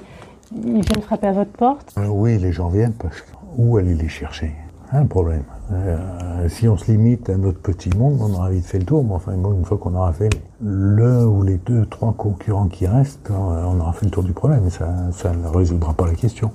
ils, 0.55 0.81
viennent 0.81 1.01
frapper 1.01 1.27
à 1.27 1.33
votre 1.33 1.51
porte 1.51 1.93
euh, 1.97 2.07
Oui, 2.07 2.37
les 2.37 2.51
gens 2.51 2.69
viennent 2.69 2.93
parce 2.93 3.21
que 3.21 3.31
où 3.57 3.77
aller 3.77 3.95
les 3.95 4.09
chercher? 4.09 4.53
Un 4.93 5.05
problème. 5.05 5.43
Euh, 5.71 6.49
si 6.49 6.67
on 6.67 6.75
se 6.75 6.91
limite 6.91 7.29
à 7.29 7.37
notre 7.37 7.59
petit 7.59 7.89
monde, 7.95 8.17
on 8.19 8.33
aura 8.33 8.49
vite 8.49 8.65
fait 8.65 8.79
le 8.79 8.83
tour. 8.83 9.05
Mais 9.05 9.13
enfin, 9.13 9.31
bon, 9.37 9.53
une 9.53 9.63
fois 9.63 9.77
qu'on 9.77 9.95
aura 9.95 10.11
fait 10.11 10.29
l'un 10.61 11.25
ou 11.25 11.43
les 11.43 11.57
deux, 11.57 11.85
trois 11.85 12.13
concurrents 12.13 12.67
qui 12.67 12.87
restent, 12.87 13.31
on 13.31 13.79
aura 13.79 13.93
fait 13.93 14.05
le 14.05 14.11
tour 14.11 14.23
du 14.23 14.33
problème. 14.33 14.69
Ça, 14.69 14.89
ça 15.13 15.31
ne 15.31 15.47
résoudra 15.47 15.93
pas 15.93 16.07
la 16.07 16.15
question. 16.15 16.51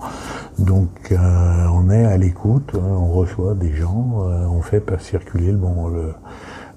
Donc, 0.59 0.91
euh, 1.13 1.67
on 1.73 1.89
est 1.89 2.05
à 2.05 2.19
l'écoute, 2.19 2.73
on 2.75 3.07
reçoit 3.07 3.55
des 3.55 3.73
gens, 3.73 4.19
euh, 4.21 4.47
on 4.47 4.61
fait 4.61 4.81
pas 4.81 4.99
circuler 4.99 5.53
le 5.53 5.59
bon 5.59 5.89
le, 5.89 6.13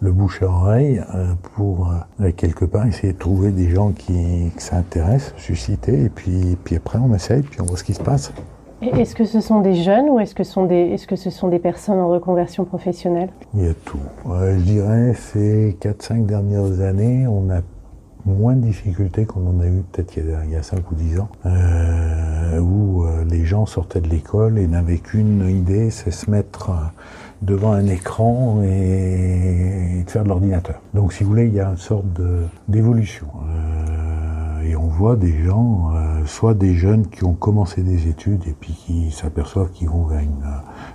le 0.02 0.12
bouche 0.12 0.42
à 0.42 0.48
oreille 0.48 1.02
euh, 1.16 1.34
pour 1.56 1.92
euh, 2.22 2.32
quelque 2.32 2.66
part 2.66 2.86
essayer 2.86 3.14
de 3.14 3.18
trouver 3.18 3.52
des 3.52 3.70
gens 3.70 3.92
qui 3.92 4.52
intéresse, 4.72 5.34
susciter, 5.38 6.04
et 6.06 6.10
puis 6.10 6.58
puis 6.64 6.76
après 6.76 7.00
on 7.00 7.14
essaye, 7.14 7.42
puis 7.42 7.62
on 7.62 7.66
voit 7.66 7.78
ce 7.78 7.84
qui 7.84 7.94
se 7.94 8.02
passe. 8.02 8.32
Est-ce 8.82 9.14
que 9.14 9.26
ce 9.26 9.42
sont 9.42 9.60
des 9.60 9.76
jeunes 9.76 10.10
ou 10.10 10.20
est-ce 10.22 10.34
que, 10.34 10.46
sont 10.46 10.66
des, 10.66 10.76
est-ce 10.76 11.06
que 11.06 11.18
ce 11.18 11.30
sont 11.30 11.50
des 11.50 11.60
personnes 11.60 12.00
en 12.00 12.08
reconversion 12.08 12.64
professionnelle? 12.64 13.30
Il 13.54 13.66
y 13.66 13.68
a 13.68 13.74
tout. 13.74 14.00
Euh, 14.30 14.58
je 14.58 14.64
dirais 14.64 15.14
ces 15.16 15.78
4-5 15.82 16.26
dernières 16.26 16.80
années, 16.80 17.28
on 17.28 17.50
a 17.50 17.60
moins 18.26 18.56
de 18.56 18.62
difficultés 18.62 19.26
qu'on 19.26 19.46
en 19.48 19.60
a 19.60 19.68
eu 19.68 19.84
peut-être 19.92 20.16
il, 20.16 20.52
y 20.52 20.56
a 20.56 20.64
5 20.64 20.92
ou 20.92 20.96
10 20.96 21.20
ans, 21.20 21.30
euh, 21.46 22.60
où 22.60 23.04
euh, 23.04 23.26
les 23.26 23.44
gens 23.44 23.66
sortaient 23.66 24.02
de 24.02 24.08
l'école 24.08 24.58
et 24.58 24.68
n'avaient 24.68 24.98
qu'une 25.00 25.50
idée, 25.50 25.90
c'est 25.90 26.12
se 26.12 26.32
mettre 26.32 26.72
devant 27.42 27.72
un 27.72 27.88
écran 27.88 28.62
et, 28.64 30.04
de 30.06 30.10
faire 30.10 30.24
de 30.24 30.30
l'ordinateur. 30.30 30.82
Donc 30.94 31.14
si 31.14 31.24
vous 31.24 31.30
voulez, 31.30 31.48
il 31.48 31.54
y 31.54 31.60
a 31.60 31.70
une 31.70 31.78
sorte 31.78 32.06
d'évolution. 32.68 33.28
Euh, 33.48 34.62
et 34.64 34.76
on 34.76 34.88
voit 34.88 35.16
des 35.16 35.44
gens, 35.44 35.92
euh, 35.96 36.26
soit 36.26 36.54
des 36.54 36.76
jeunes 36.76 37.08
qui 37.08 37.24
ont 37.24 37.34
commencé 37.34 37.82
des 37.82 38.08
études 38.08 38.46
et 38.48 38.56
puis 38.60 38.74
qui 38.74 39.12
s'aperçoivent 39.12 39.72
qu'ils 39.72 39.90
vont 39.90 40.06
vers 40.06 40.20
une, 40.20 40.46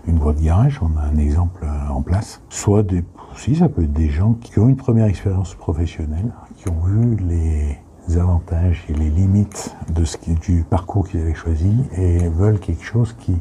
une 0.06 0.18
voie 0.18 0.32
de 0.32 0.40
garage, 0.40 0.80
on 0.82 0.98
a 0.98 1.02
un 1.02 1.18
exemple 1.18 1.64
en 1.90 2.02
place, 2.02 2.40
soit 2.50 2.82
des, 2.82 3.04
si 3.36 3.56
ça 3.56 3.68
peut 3.68 3.82
être 3.82 3.92
des 3.92 4.10
gens 4.10 4.34
qui 4.34 4.58
ont 4.58 4.68
une 4.68 4.76
première 4.76 5.06
expérience 5.06 5.54
professionnelle, 5.54 6.32
qui 6.56 6.68
ont 6.68 6.80
vu 6.84 7.16
les 7.16 7.78
avantages 8.16 8.84
et 8.88 8.94
les 8.94 9.10
limites 9.10 9.74
de 9.92 10.04
ce 10.04 10.16
du 10.30 10.64
parcours 10.64 11.08
qu'ils 11.08 11.20
avaient 11.20 11.34
choisi 11.34 11.72
et 11.96 12.28
veulent 12.28 12.58
quelque 12.58 12.84
chose 12.84 13.14
qui, 13.18 13.36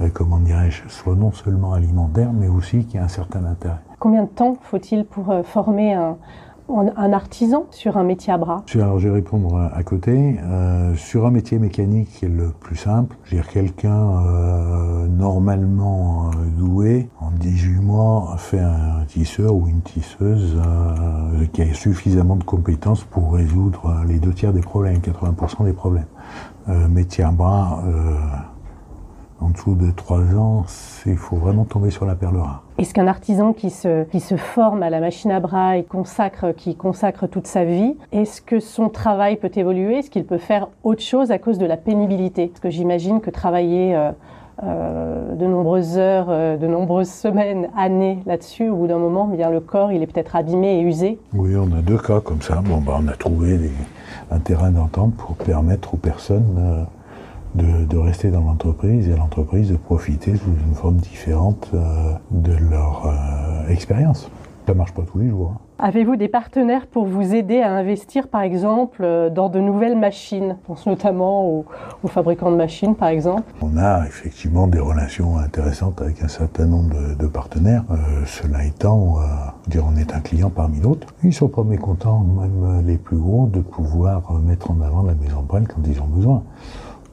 euh, 0.00 0.08
comment 0.12 0.38
dirais-je, 0.38 0.88
soit 0.88 1.14
non 1.14 1.32
seulement 1.32 1.72
alimentaire, 1.72 2.32
mais 2.32 2.48
aussi 2.48 2.84
qui 2.84 2.98
a 2.98 3.04
un 3.04 3.08
certain 3.08 3.44
intérêt. 3.44 3.78
Combien 3.98 4.22
de 4.22 4.28
temps 4.28 4.56
faut-il 4.62 5.04
pour 5.04 5.30
euh, 5.30 5.42
former 5.42 5.94
un, 5.94 6.16
un 6.78 7.12
artisan 7.12 7.66
sur 7.70 7.96
un 7.96 8.04
métier 8.04 8.32
à 8.32 8.38
bras? 8.38 8.64
Alors, 8.74 8.98
je 8.98 9.08
vais 9.08 9.14
répondre 9.14 9.70
à 9.72 9.82
côté. 9.82 10.38
Euh, 10.42 10.94
sur 10.94 11.26
un 11.26 11.30
métier 11.30 11.58
mécanique 11.58 12.08
qui 12.10 12.24
est 12.26 12.28
le 12.28 12.50
plus 12.50 12.76
simple, 12.76 13.16
je 13.24 13.36
veux 13.36 13.42
dire 13.42 13.50
quelqu'un 13.50 14.22
euh, 14.24 15.06
normalement 15.06 16.30
euh, 16.30 16.46
doué, 16.58 17.08
en 17.20 17.30
18 17.30 17.80
mois, 17.80 18.34
fait 18.38 18.60
un 18.60 19.04
tisseur 19.06 19.54
ou 19.54 19.68
une 19.68 19.80
tisseuse 19.80 20.58
qui 21.52 21.62
a 21.62 21.74
suffisamment 21.74 22.36
de 22.36 22.44
compétences 22.44 23.04
pour 23.04 23.34
résoudre 23.34 24.02
les 24.06 24.18
deux 24.18 24.32
tiers 24.32 24.52
des 24.52 24.60
problèmes, 24.60 24.98
80% 24.98 25.64
des 25.64 25.72
problèmes. 25.72 26.06
Métier 26.88 27.24
à 27.24 27.32
bras, 27.32 27.82
en 29.40 29.50
dessous 29.50 29.74
de 29.74 29.90
3 29.90 30.36
ans, 30.36 30.64
il 31.06 31.16
faut 31.16 31.36
vraiment 31.36 31.64
tomber 31.64 31.90
sur 31.90 32.04
la 32.04 32.14
perle 32.14 32.36
rare. 32.36 32.62
Est-ce 32.78 32.94
qu'un 32.94 33.06
artisan 33.06 33.52
qui 33.52 33.70
se, 33.70 34.04
qui 34.04 34.20
se 34.20 34.36
forme 34.36 34.82
à 34.82 34.90
la 34.90 35.00
machine 35.00 35.30
à 35.30 35.40
bras 35.40 35.76
et 35.76 35.82
consacre, 35.82 36.52
qui 36.52 36.76
consacre 36.76 37.26
toute 37.26 37.46
sa 37.46 37.64
vie, 37.64 37.96
est-ce 38.12 38.42
que 38.42 38.60
son 38.60 38.88
travail 38.88 39.36
peut 39.36 39.50
évoluer? 39.54 39.98
Est-ce 39.98 40.10
qu'il 40.10 40.24
peut 40.24 40.38
faire 40.38 40.68
autre 40.84 41.02
chose 41.02 41.30
à 41.30 41.38
cause 41.38 41.58
de 41.58 41.66
la 41.66 41.76
pénibilité? 41.76 42.48
Parce 42.48 42.60
que 42.60 42.70
j'imagine 42.70 43.20
que 43.20 43.30
travailler 43.30 43.96
euh, 43.96 44.12
euh, 44.62 45.34
de 45.36 45.46
nombreuses 45.46 45.96
heures, 45.96 46.26
euh, 46.28 46.56
de 46.58 46.66
nombreuses 46.66 47.10
semaines, 47.10 47.68
années 47.76 48.18
là-dessus, 48.26 48.68
au 48.68 48.76
bout 48.76 48.86
d'un 48.86 48.98
moment, 48.98 49.26
bien 49.26 49.50
le 49.50 49.60
corps, 49.60 49.90
il 49.90 50.02
est 50.02 50.06
peut-être 50.06 50.36
abîmé 50.36 50.78
et 50.78 50.82
usé. 50.82 51.18
Oui, 51.32 51.56
on 51.56 51.72
a 51.76 51.80
deux 51.80 51.98
cas 51.98 52.20
comme 52.20 52.42
ça. 52.42 52.60
Bon, 52.62 52.78
bah, 52.78 52.98
on 53.02 53.08
a 53.08 53.16
trouvé 53.16 53.56
des, 53.56 53.72
un 54.30 54.38
terrain 54.38 54.70
d'entente 54.70 55.14
pour 55.14 55.34
permettre 55.36 55.94
aux 55.94 55.98
personnes 55.98 56.86
de, 57.90 57.98
rester 57.98 58.30
dans 58.30 58.40
l'entreprise 58.42 59.08
et 59.08 59.12
à 59.12 59.16
l'entreprise 59.16 59.70
de 59.70 59.76
profiter 59.76 60.36
sous 60.36 60.50
une 60.66 60.74
forme 60.74 60.96
différente 60.96 61.70
euh, 61.74 62.12
de 62.30 62.52
leur 62.70 63.06
euh, 63.06 63.68
expérience. 63.68 64.30
Ça 64.66 64.74
marche 64.74 64.92
pas 64.92 65.02
tous 65.02 65.18
les 65.18 65.28
jours. 65.28 65.54
Hein. 65.54 65.60
Avez-vous 65.82 66.16
des 66.16 66.28
partenaires 66.28 66.86
pour 66.86 67.06
vous 67.06 67.34
aider 67.34 67.60
à 67.60 67.72
investir, 67.72 68.28
par 68.28 68.42
exemple, 68.42 69.00
euh, 69.02 69.30
dans 69.30 69.48
de 69.48 69.58
nouvelles 69.58 69.96
machines? 69.96 70.56
Je 70.60 70.66
pense 70.66 70.86
notamment 70.86 71.48
aux, 71.48 71.64
aux, 72.02 72.08
fabricants 72.08 72.50
de 72.50 72.56
machines, 72.56 72.94
par 72.94 73.08
exemple. 73.08 73.44
On 73.62 73.78
a 73.78 74.06
effectivement 74.06 74.66
des 74.66 74.78
relations 74.78 75.38
intéressantes 75.38 76.02
avec 76.02 76.22
un 76.22 76.28
certain 76.28 76.66
nombre 76.66 76.94
de, 76.94 77.14
de 77.14 77.26
partenaires. 77.26 77.84
Euh, 77.90 77.96
cela 78.26 78.64
étant, 78.66 79.16
euh, 79.20 79.22
dire 79.68 79.84
on 79.90 79.96
est 79.96 80.12
un 80.12 80.20
client 80.20 80.50
parmi 80.50 80.80
d'autres. 80.80 81.08
Ils 81.24 81.32
sont 81.32 81.48
pas 81.48 81.64
mécontents, 81.64 82.20
même 82.20 82.86
les 82.86 82.98
plus 82.98 83.16
gros, 83.16 83.46
de 83.46 83.60
pouvoir 83.60 84.30
mettre 84.34 84.70
en 84.70 84.82
avant 84.82 85.02
la 85.02 85.14
maison 85.14 85.42
de 85.42 85.48
quand 85.48 85.82
ils 85.86 86.00
ont 86.00 86.06
besoin. 86.06 86.42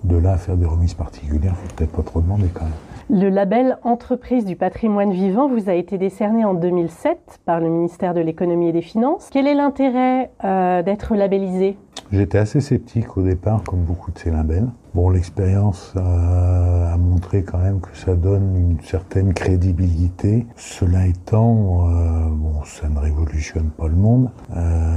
De 0.08 0.16
là 0.16 0.34
à 0.34 0.38
faire 0.38 0.56
des 0.56 0.66
remises 0.66 0.94
particulières, 0.94 1.54
il 1.62 1.68
faut 1.70 1.76
peut-être 1.76 1.92
pas 1.92 2.02
trop 2.02 2.22
demander 2.22 2.48
quand 2.54 2.64
même. 2.64 2.87
Le 3.10 3.30
label 3.30 3.78
Entreprise 3.84 4.44
du 4.44 4.58
patrimoine 4.58 5.14
vivant 5.14 5.48
vous 5.48 5.70
a 5.70 5.74
été 5.74 5.98
décerné 5.98 6.44
en 6.44 6.54
2007 6.54 7.40
par 7.46 7.62
le 7.62 7.70
ministère 7.70 8.14
de 8.14 8.20
l'économie 8.20 8.68
et 8.68 8.72
des 8.74 8.82
finances. 8.82 9.30
Quel 9.32 9.48
est 9.48 9.54
l'intérêt 9.54 10.30
euh, 10.44 10.84
d'être 10.84 11.16
labellisé? 11.16 11.78
J'étais 12.12 12.38
assez 12.38 12.60
sceptique 12.60 13.16
au 13.16 13.22
départ, 13.22 13.64
comme 13.64 13.80
beaucoup 13.80 14.12
de 14.12 14.20
ces 14.20 14.30
labels. 14.30 14.68
Bon, 14.94 15.10
l'expérience 15.10 15.94
euh, 15.96 16.94
a 16.94 16.98
montré 16.98 17.44
quand 17.44 17.60
même 17.60 17.80
que 17.80 17.96
ça 17.96 18.14
donne 18.14 18.58
une 18.58 18.82
certaine 18.82 19.34
crédibilité. 19.34 20.46
Cela 20.58 21.08
étant, 21.08 21.88
euh, 21.88 22.28
bon, 22.30 22.62
ça 22.66 22.90
ne 22.90 23.00
révolutionne 23.00 23.70
pas 23.70 23.88
le 23.88 23.96
monde, 23.96 24.30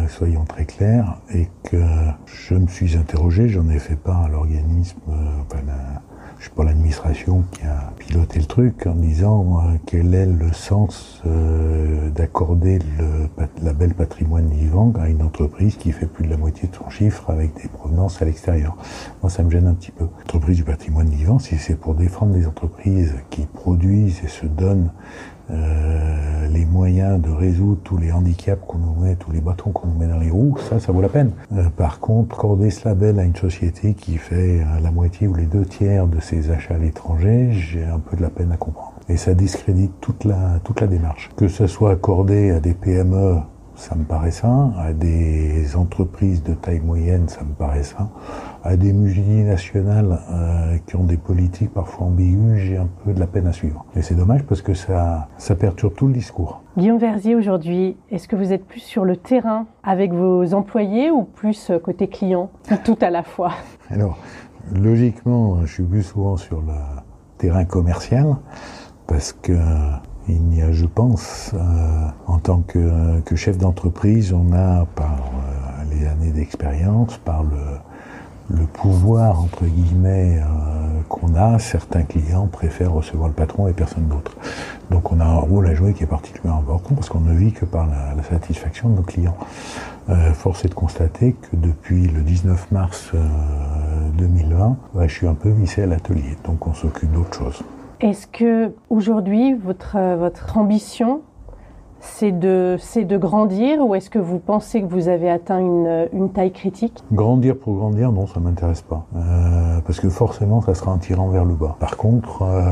soyons 0.09 0.45
très 0.47 0.65
clairs, 0.65 1.21
et 1.33 1.49
que 1.63 1.81
je 2.27 2.55
me 2.55 2.67
suis 2.67 2.97
interrogé, 2.97 3.49
j'en 3.49 3.69
ai 3.69 3.79
fait 3.79 3.95
part 3.95 4.25
à 4.25 4.29
l'organisme, 4.29 4.99
je 6.41 6.47
sais 6.47 6.51
pas 6.57 6.65
l'administration 6.65 7.45
qui 7.53 7.65
a 7.65 7.93
piloté 7.99 8.39
le 8.39 8.47
truc 8.47 8.87
en 8.87 8.95
disant 8.95 9.59
euh, 9.59 9.75
quel 9.85 10.15
est 10.15 10.25
le 10.25 10.51
sens 10.55 11.21
euh, 11.27 12.09
d'accorder 12.09 12.79
le 12.99 13.29
label 13.63 13.93
patrimoine 13.93 14.49
vivant 14.49 14.91
à 14.99 15.11
une 15.11 15.23
entreprise 15.23 15.77
qui 15.77 15.93
fait 15.93 16.07
plus 16.07 16.25
de 16.25 16.31
la 16.31 16.39
moitié 16.39 16.67
de 16.69 16.75
son 16.75 16.89
chiffre 16.89 17.29
avec 17.29 17.55
des 17.61 17.69
provenances 17.69 18.23
à 18.23 18.25
l'extérieur. 18.25 18.75
Moi, 19.23 19.29
ça 19.29 19.43
me 19.43 19.51
gêne 19.51 19.67
un 19.67 19.75
petit 19.75 19.91
peu. 19.91 20.07
Entreprise 20.23 20.57
du 20.57 20.65
patrimoine 20.65 21.11
vivant, 21.11 21.39
si 21.39 21.59
c'est 21.59 21.77
pour 21.77 21.95
défendre 21.95 22.33
des 22.33 22.47
entreprises 22.47 23.15
qui 23.29 23.43
produisent 23.43 24.23
et 24.25 24.29
se 24.29 24.47
donnent 24.47 24.91
euh, 25.51 26.49
les 26.49 26.65
moyens 26.65 27.21
de 27.21 27.31
résoudre 27.31 27.81
tous 27.83 27.97
les 27.97 28.13
handicaps 28.13 28.63
qu'on 28.67 28.79
nous 28.79 28.95
met, 28.95 29.17
tous 29.17 29.31
les 29.31 29.41
bâtons 29.41 29.71
qu'on 29.71 29.89
nous 29.89 29.99
met 29.99 30.07
dans 30.07 30.19
les 30.19 30.31
roues, 30.31 30.57
ça, 30.69 30.79
ça 30.79 30.93
vaut 30.93 31.01
la 31.01 31.09
peine. 31.09 31.31
Euh, 31.53 31.69
par 31.77 32.01
contre, 32.01 32.37
accorder 32.37 32.71
ce 32.71 32.89
label 32.89 33.19
à 33.19 33.25
une 33.25 33.37
société 33.37 33.95
qui 33.95 34.17
fait 34.17 34.61
euh, 34.61 34.81
la 34.83 34.91
moitié 34.91 35.29
ou 35.29 35.35
les 35.35 35.47
deux 35.47 35.65
tiers 35.65 36.07
de 36.07 36.21
ses 36.21 36.51
achats 36.51 36.75
à 36.75 36.79
l'étranger, 36.79 37.51
j'ai 37.53 37.85
un 37.85 37.99
peu 37.99 38.17
de 38.17 38.23
la 38.23 38.31
peine 38.31 38.53
à 38.53 38.57
comprendre. 38.57 38.95
Et 39.09 39.17
ça 39.17 39.35
discrédite 39.35 39.93
toute 40.01 40.25
la, 40.25 40.61
toute 40.63 40.81
la 40.81 40.87
démarche. 40.87 41.31
Que 41.37 41.49
ce 41.49 41.67
soit 41.67 41.93
accordé 41.93 42.51
à 42.51 42.61
des 42.61 42.75
PME 42.75 43.39
ça 43.81 43.95
me 43.95 44.05
paraît 44.05 44.31
sain. 44.31 44.73
À 44.79 44.93
des 44.93 45.75
entreprises 45.75 46.43
de 46.43 46.53
taille 46.53 46.81
moyenne, 46.81 47.29
ça 47.29 47.43
me 47.43 47.55
paraît 47.55 47.83
sain. 47.83 48.11
À 48.63 48.77
des 48.77 48.93
multinationales 48.93 50.21
euh, 50.31 50.77
qui 50.87 50.97
ont 50.97 51.05
des 51.05 51.17
politiques 51.17 51.73
parfois 51.73 52.09
ambiguës, 52.09 52.59
j'ai 52.59 52.77
un 52.77 52.89
peu 53.05 53.15
de 53.15 53.19
la 53.19 53.27
peine 53.27 53.47
à 53.47 53.53
suivre. 53.53 53.87
Et 53.97 54.03
c'est 54.03 54.15
dommage 54.15 54.43
parce 54.43 54.61
que 54.61 54.75
ça, 54.75 55.29
ça 55.39 55.55
perturbe 55.55 55.95
tout 55.95 56.07
le 56.07 56.13
discours. 56.13 56.63
Guillaume 56.77 56.99
Verzier, 56.99 57.35
aujourd'hui, 57.35 57.97
est-ce 58.11 58.29
que 58.29 58.37
vous 58.37 58.53
êtes 58.53 58.67
plus 58.67 58.81
sur 58.81 59.07
le 59.07 59.17
terrain 59.17 59.67
avec 59.83 60.13
vos 60.13 60.53
employés 60.53 61.11
ou 61.11 61.25
plus 61.25 61.73
côté 61.83 62.09
client 62.09 62.51
Tout 62.85 62.99
à 63.01 63.09
la 63.09 63.23
fois? 63.23 63.53
Alors, 63.89 64.19
logiquement, 64.75 65.63
je 65.63 65.73
suis 65.73 65.85
plus 65.85 66.03
souvent 66.03 66.37
sur 66.37 66.61
le 66.61 66.75
terrain 67.39 67.65
commercial 67.65 68.37
parce 69.07 69.33
que 69.33 69.57
il 70.33 70.57
y 70.57 70.63
a, 70.63 70.73
je 70.73 70.87
pense, 70.87 71.53
euh, 71.55 71.59
en 72.27 72.39
tant 72.39 72.61
que, 72.61 73.21
que 73.21 73.37
chef 73.37 73.59
d'entreprise, 73.59 74.33
on 74.33 74.53
a, 74.53 74.87
par 74.95 75.11
euh, 75.11 75.95
les 75.95 76.07
années 76.07 76.31
d'expérience, 76.31 77.19
par 77.19 77.43
le, 77.43 77.59
pouvoir, 78.73 79.41
entre 79.41 79.65
guillemets, 79.65 80.39
euh, 80.39 81.01
qu'on 81.09 81.35
a, 81.35 81.59
certains 81.59 82.03
clients 82.03 82.47
préfèrent 82.47 82.93
recevoir 82.93 83.29
le 83.29 83.35
patron 83.35 83.69
et 83.69 83.73
personne 83.73 84.09
d'autre. 84.09 84.33
Donc 84.91 85.13
on 85.13 85.21
a 85.21 85.25
un 85.25 85.39
rôle 85.39 85.67
à 85.69 85.75
jouer 85.75 85.93
qui 85.93 86.03
est 86.03 86.09
particulièrement 86.09 86.61
important 86.61 86.95
parce 86.95 87.09
qu'on 87.09 87.21
ne 87.21 87.33
vit 87.33 87.53
que 87.53 87.65
par 87.65 87.87
la, 87.87 88.23
satisfaction 88.29 88.89
de 88.89 88.97
nos 88.97 89.03
clients. 89.03 89.37
Euh, 90.09 90.33
force 90.33 90.65
est 90.65 90.69
de 90.69 90.75
constater 90.75 91.35
que 91.35 91.57
depuis 91.57 92.09
le 92.09 92.23
19 92.23 92.73
mars 92.73 93.13
2020, 94.19 94.77
bah, 94.95 95.07
je 95.07 95.15
suis 95.15 95.27
un 95.27 95.35
peu 95.35 95.51
vissé 95.51 95.83
à 95.83 95.87
l'atelier, 95.87 96.37
donc 96.45 96.67
on 96.67 96.75
s'occupe 96.75 97.13
d'autre 97.13 97.39
chose. 97.39 97.63
Est-ce 98.01 98.27
que 98.27 98.73
aujourd'hui 98.89 99.55
votre, 99.55 99.99
votre 100.17 100.57
ambition 100.57 101.21
c'est 102.01 102.33
de, 102.33 102.79
grandir 103.19 103.87
ou 103.87 103.95
est-ce 103.95 104.09
que 104.09 104.19
vous 104.19 104.39
pensez 104.39 104.81
que 104.81 104.87
vous 104.87 105.09
avez 105.09 105.31
atteint 105.31 105.59
une, 105.59 106.09
une 106.13 106.31
taille 106.31 106.53
critique? 106.53 107.05
Grandir 107.13 107.59
pour 107.59 107.77
grandir, 107.77 108.11
non, 108.11 108.27
ça 108.27 108.41
m'intéresse 108.41 108.81
pas. 108.81 109.05
Euh, 109.17 109.81
parce 109.85 110.01
que 110.01 110.09
forcément, 110.09 110.63
ça 110.63 110.75
sera 110.75 110.93
un 110.93 110.99
tirant 110.99 111.29
vers 111.29 111.45
le 111.45 111.55
bas. 111.55 111.77
Par 111.79 111.99
contre, 111.99 112.43
euh, 112.43 112.71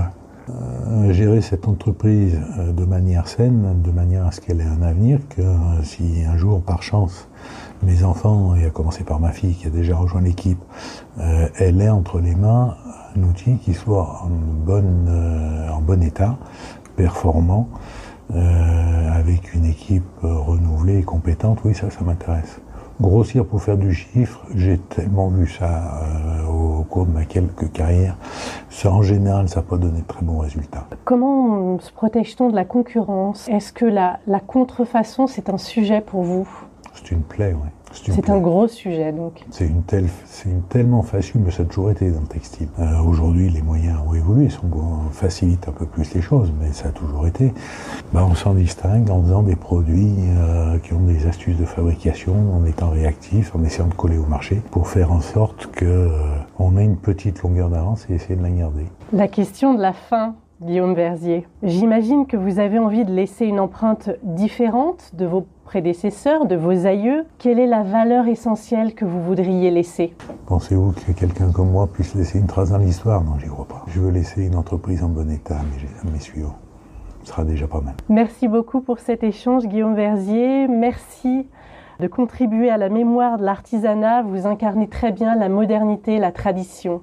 euh, 0.49 1.12
gérer 1.12 1.43
cette 1.43 1.69
entreprise 1.69 2.41
de 2.75 2.85
manière 2.87 3.29
saine, 3.29 3.83
de 3.85 3.91
manière 3.91 4.27
à 4.27 4.33
ce 4.33 4.41
qu'elle 4.41 4.61
ait 4.61 4.64
un 4.64 4.83
avenir, 4.83 5.19
que 5.29 5.43
si 5.83 6.25
un 6.25 6.38
jour, 6.38 6.62
par 6.62 6.83
chance, 6.83 7.29
mes 7.83 8.05
enfants, 8.05 8.55
et 8.57 8.67
à 8.67 8.71
commencer 8.71 9.05
par 9.05 9.21
ma 9.21 9.31
fille 9.31 9.55
qui 9.55 9.67
a 9.67 9.71
déjà 9.71 9.97
rejoint 9.97 10.21
l'équipe, 10.21 10.59
euh, 11.19 11.49
elle 11.59 11.81
est 11.81 11.88
entre 11.88 12.21
les 12.21 12.35
mains 12.35 12.77
un 13.17 13.23
outil 13.23 13.57
qui 13.59 13.75
soit 13.75 14.23
en, 14.25 14.31
euh, 14.71 15.71
bon 15.81 16.03
état, 16.03 16.37
performant, 16.97 17.69
euh, 18.35 19.12
avec 19.12 19.55
une 19.55 19.64
équipe 19.64 20.05
renouvelée 20.23 20.99
et 20.99 21.03
compétente, 21.03 21.61
oui, 21.64 21.75
ça, 21.75 21.91
ça 21.91 22.01
m'intéresse. 22.05 22.61
Grossir 23.01 23.47
pour 23.47 23.62
faire 23.62 23.77
du 23.77 23.95
chiffre, 23.95 24.41
j'ai 24.55 24.77
tellement 24.77 25.29
vu 25.29 25.47
ça 25.47 26.03
au 26.51 26.83
cours 26.83 27.07
de 27.07 27.12
ma 27.12 27.25
quelques 27.25 27.71
carrières. 27.71 28.17
Ça, 28.71 28.91
en 28.91 29.03
général, 29.03 29.49
ça 29.49 29.61
n'a 29.61 29.67
pas 29.67 29.77
donné 29.77 30.01
de 30.01 30.07
très 30.07 30.23
bons 30.23 30.38
résultats. 30.38 30.85
Comment 31.05 31.79
se 31.79 31.93
protège-t-on 31.93 32.51
de 32.51 32.57
la 32.57 32.64
concurrence? 32.64 33.49
Est-ce 33.49 33.73
que 33.73 33.85
la, 33.85 34.19
la 34.27 34.41
contrefaçon, 34.41 35.29
c'est 35.29 35.49
un 35.49 35.59
sujet 35.59 36.01
pour 36.01 36.23
vous? 36.23 36.49
C'est 36.99 37.15
une 37.15 37.23
plaie, 37.23 37.55
oui. 37.55 37.69
C'est 37.93 38.29
un 38.29 38.39
gros 38.39 38.69
sujet 38.69 39.13
donc. 39.13 39.45
C'est 39.51 39.67
une 39.67 39.83
telle, 39.83 40.09
c'est 40.27 40.49
une 40.51 40.63
tellement 40.63 41.03
facile, 41.03 41.41
mais 41.45 41.51
ça 41.51 41.63
a 41.63 41.67
toujours 41.67 41.91
été 41.91 42.11
dans 42.11 42.21
le 42.21 42.27
textile. 42.27 42.69
Euh, 42.79 43.01
Aujourd'hui, 43.01 43.49
les 43.49 43.63
moyens 43.63 43.99
ont 44.07 44.15
évolué, 44.15 44.51
sont, 44.51 44.67
on 44.75 45.11
facilite 45.11 45.69
un 45.69 45.73
peu 45.73 45.87
plus 45.87 46.13
les 46.15 46.21
choses, 46.21 46.53
mais 46.61 46.73
ça 46.73 46.89
a 46.89 46.93
toujours 46.93 47.27
été. 47.27 47.55
Bah, 48.13 48.27
on 48.29 48.35
s'en 48.35 48.55
distingue 48.55 49.11
en 49.11 49.23
faisant 49.23 49.43
des 49.43 49.57
produits 49.57 50.17
euh, 50.37 50.79
qui 50.79 50.93
ont 50.93 51.01
des 51.01 51.27
astuces 51.27 51.57
de 51.57 51.65
fabrication, 51.65 52.35
en 52.55 52.65
étant 52.65 52.91
réactifs, 52.91 53.55
en 53.55 53.63
essayant 53.65 53.89
de 53.89 53.95
coller 53.95 54.19
au 54.19 54.27
marché, 54.27 54.61
pour 54.71 54.89
faire 54.89 55.13
en 55.13 55.21
sorte 55.21 55.69
que 55.69 55.87
euh, 55.87 56.11
on 56.59 56.77
ait 56.77 56.85
une 56.85 56.99
petite 56.99 57.43
longueur 57.43 57.71
d'avance 57.71 58.07
et 58.11 58.15
essayer 58.15 58.37
de 58.37 58.43
la 58.43 58.51
garder. 58.51 58.87
La 59.13 59.29
question 59.29 59.75
de 59.75 59.81
la 59.81 59.93
fin 59.93 60.35
Guillaume 60.61 60.95
Verzier. 60.95 61.47
J'imagine 61.63 62.27
que 62.27 62.37
vous 62.37 62.59
avez 62.59 62.81
envie 62.81 63.05
de 63.05 63.13
laisser 63.13 63.47
une 63.47 63.61
empreinte 63.61 64.11
différente 64.25 65.13
de 65.15 65.25
vos 65.25 65.47
prédécesseurs, 65.68 66.46
de 66.46 66.57
vos 66.57 66.87
aïeux. 66.87 67.26
Quelle 67.37 67.59
est 67.59 67.66
la 67.66 67.83
valeur 67.83 68.26
essentielle 68.26 68.94
que 68.94 69.04
vous 69.04 69.22
voudriez 69.22 69.70
laisser? 69.70 70.14
Pensez-vous 70.46 70.92
que 70.92 71.12
quelqu'un 71.12 71.52
comme 71.52 71.70
moi 71.70 71.87
puisse 71.87 72.14
laisser 72.14 72.38
une 72.38 72.46
trace 72.46 72.70
dans 72.70 72.78
l'histoire? 72.78 73.22
Non, 73.22 73.38
j'y 73.38 73.48
crois 73.48 73.66
pas. 73.66 73.85
Je 73.87 74.00
veux 74.00 74.11
laisser 74.11 74.46
une 74.46 74.57
entreprise 74.57 75.04
en 75.04 75.11
bon 75.11 75.31
état 75.31 75.57
mes, 76.04 76.11
mes 76.11 76.20
suivants. 76.20 76.57
Ce 77.22 77.33
sera 77.33 77.44
déjà 77.44 77.66
pas 77.66 77.83
mal. 77.83 77.92
Merci 78.09 78.48
beaucoup 78.48 78.81
pour 78.81 78.98
cet 78.98 79.22
échange, 79.22 79.66
Guillaume 79.66 79.94
Verzier. 79.94 80.68
Merci 80.68 81.46
de 82.00 82.07
contribuer 82.07 82.70
à 82.70 82.78
la 82.78 82.88
mémoire 82.88 83.37
de 83.37 83.44
l'artisanat. 83.44 84.22
Vous 84.22 84.46
incarnez 84.46 84.88
très 84.88 85.12
bien 85.12 85.37
la 85.37 85.50
modernité, 85.50 86.18
la 86.18 86.33
tradition. 86.33 87.02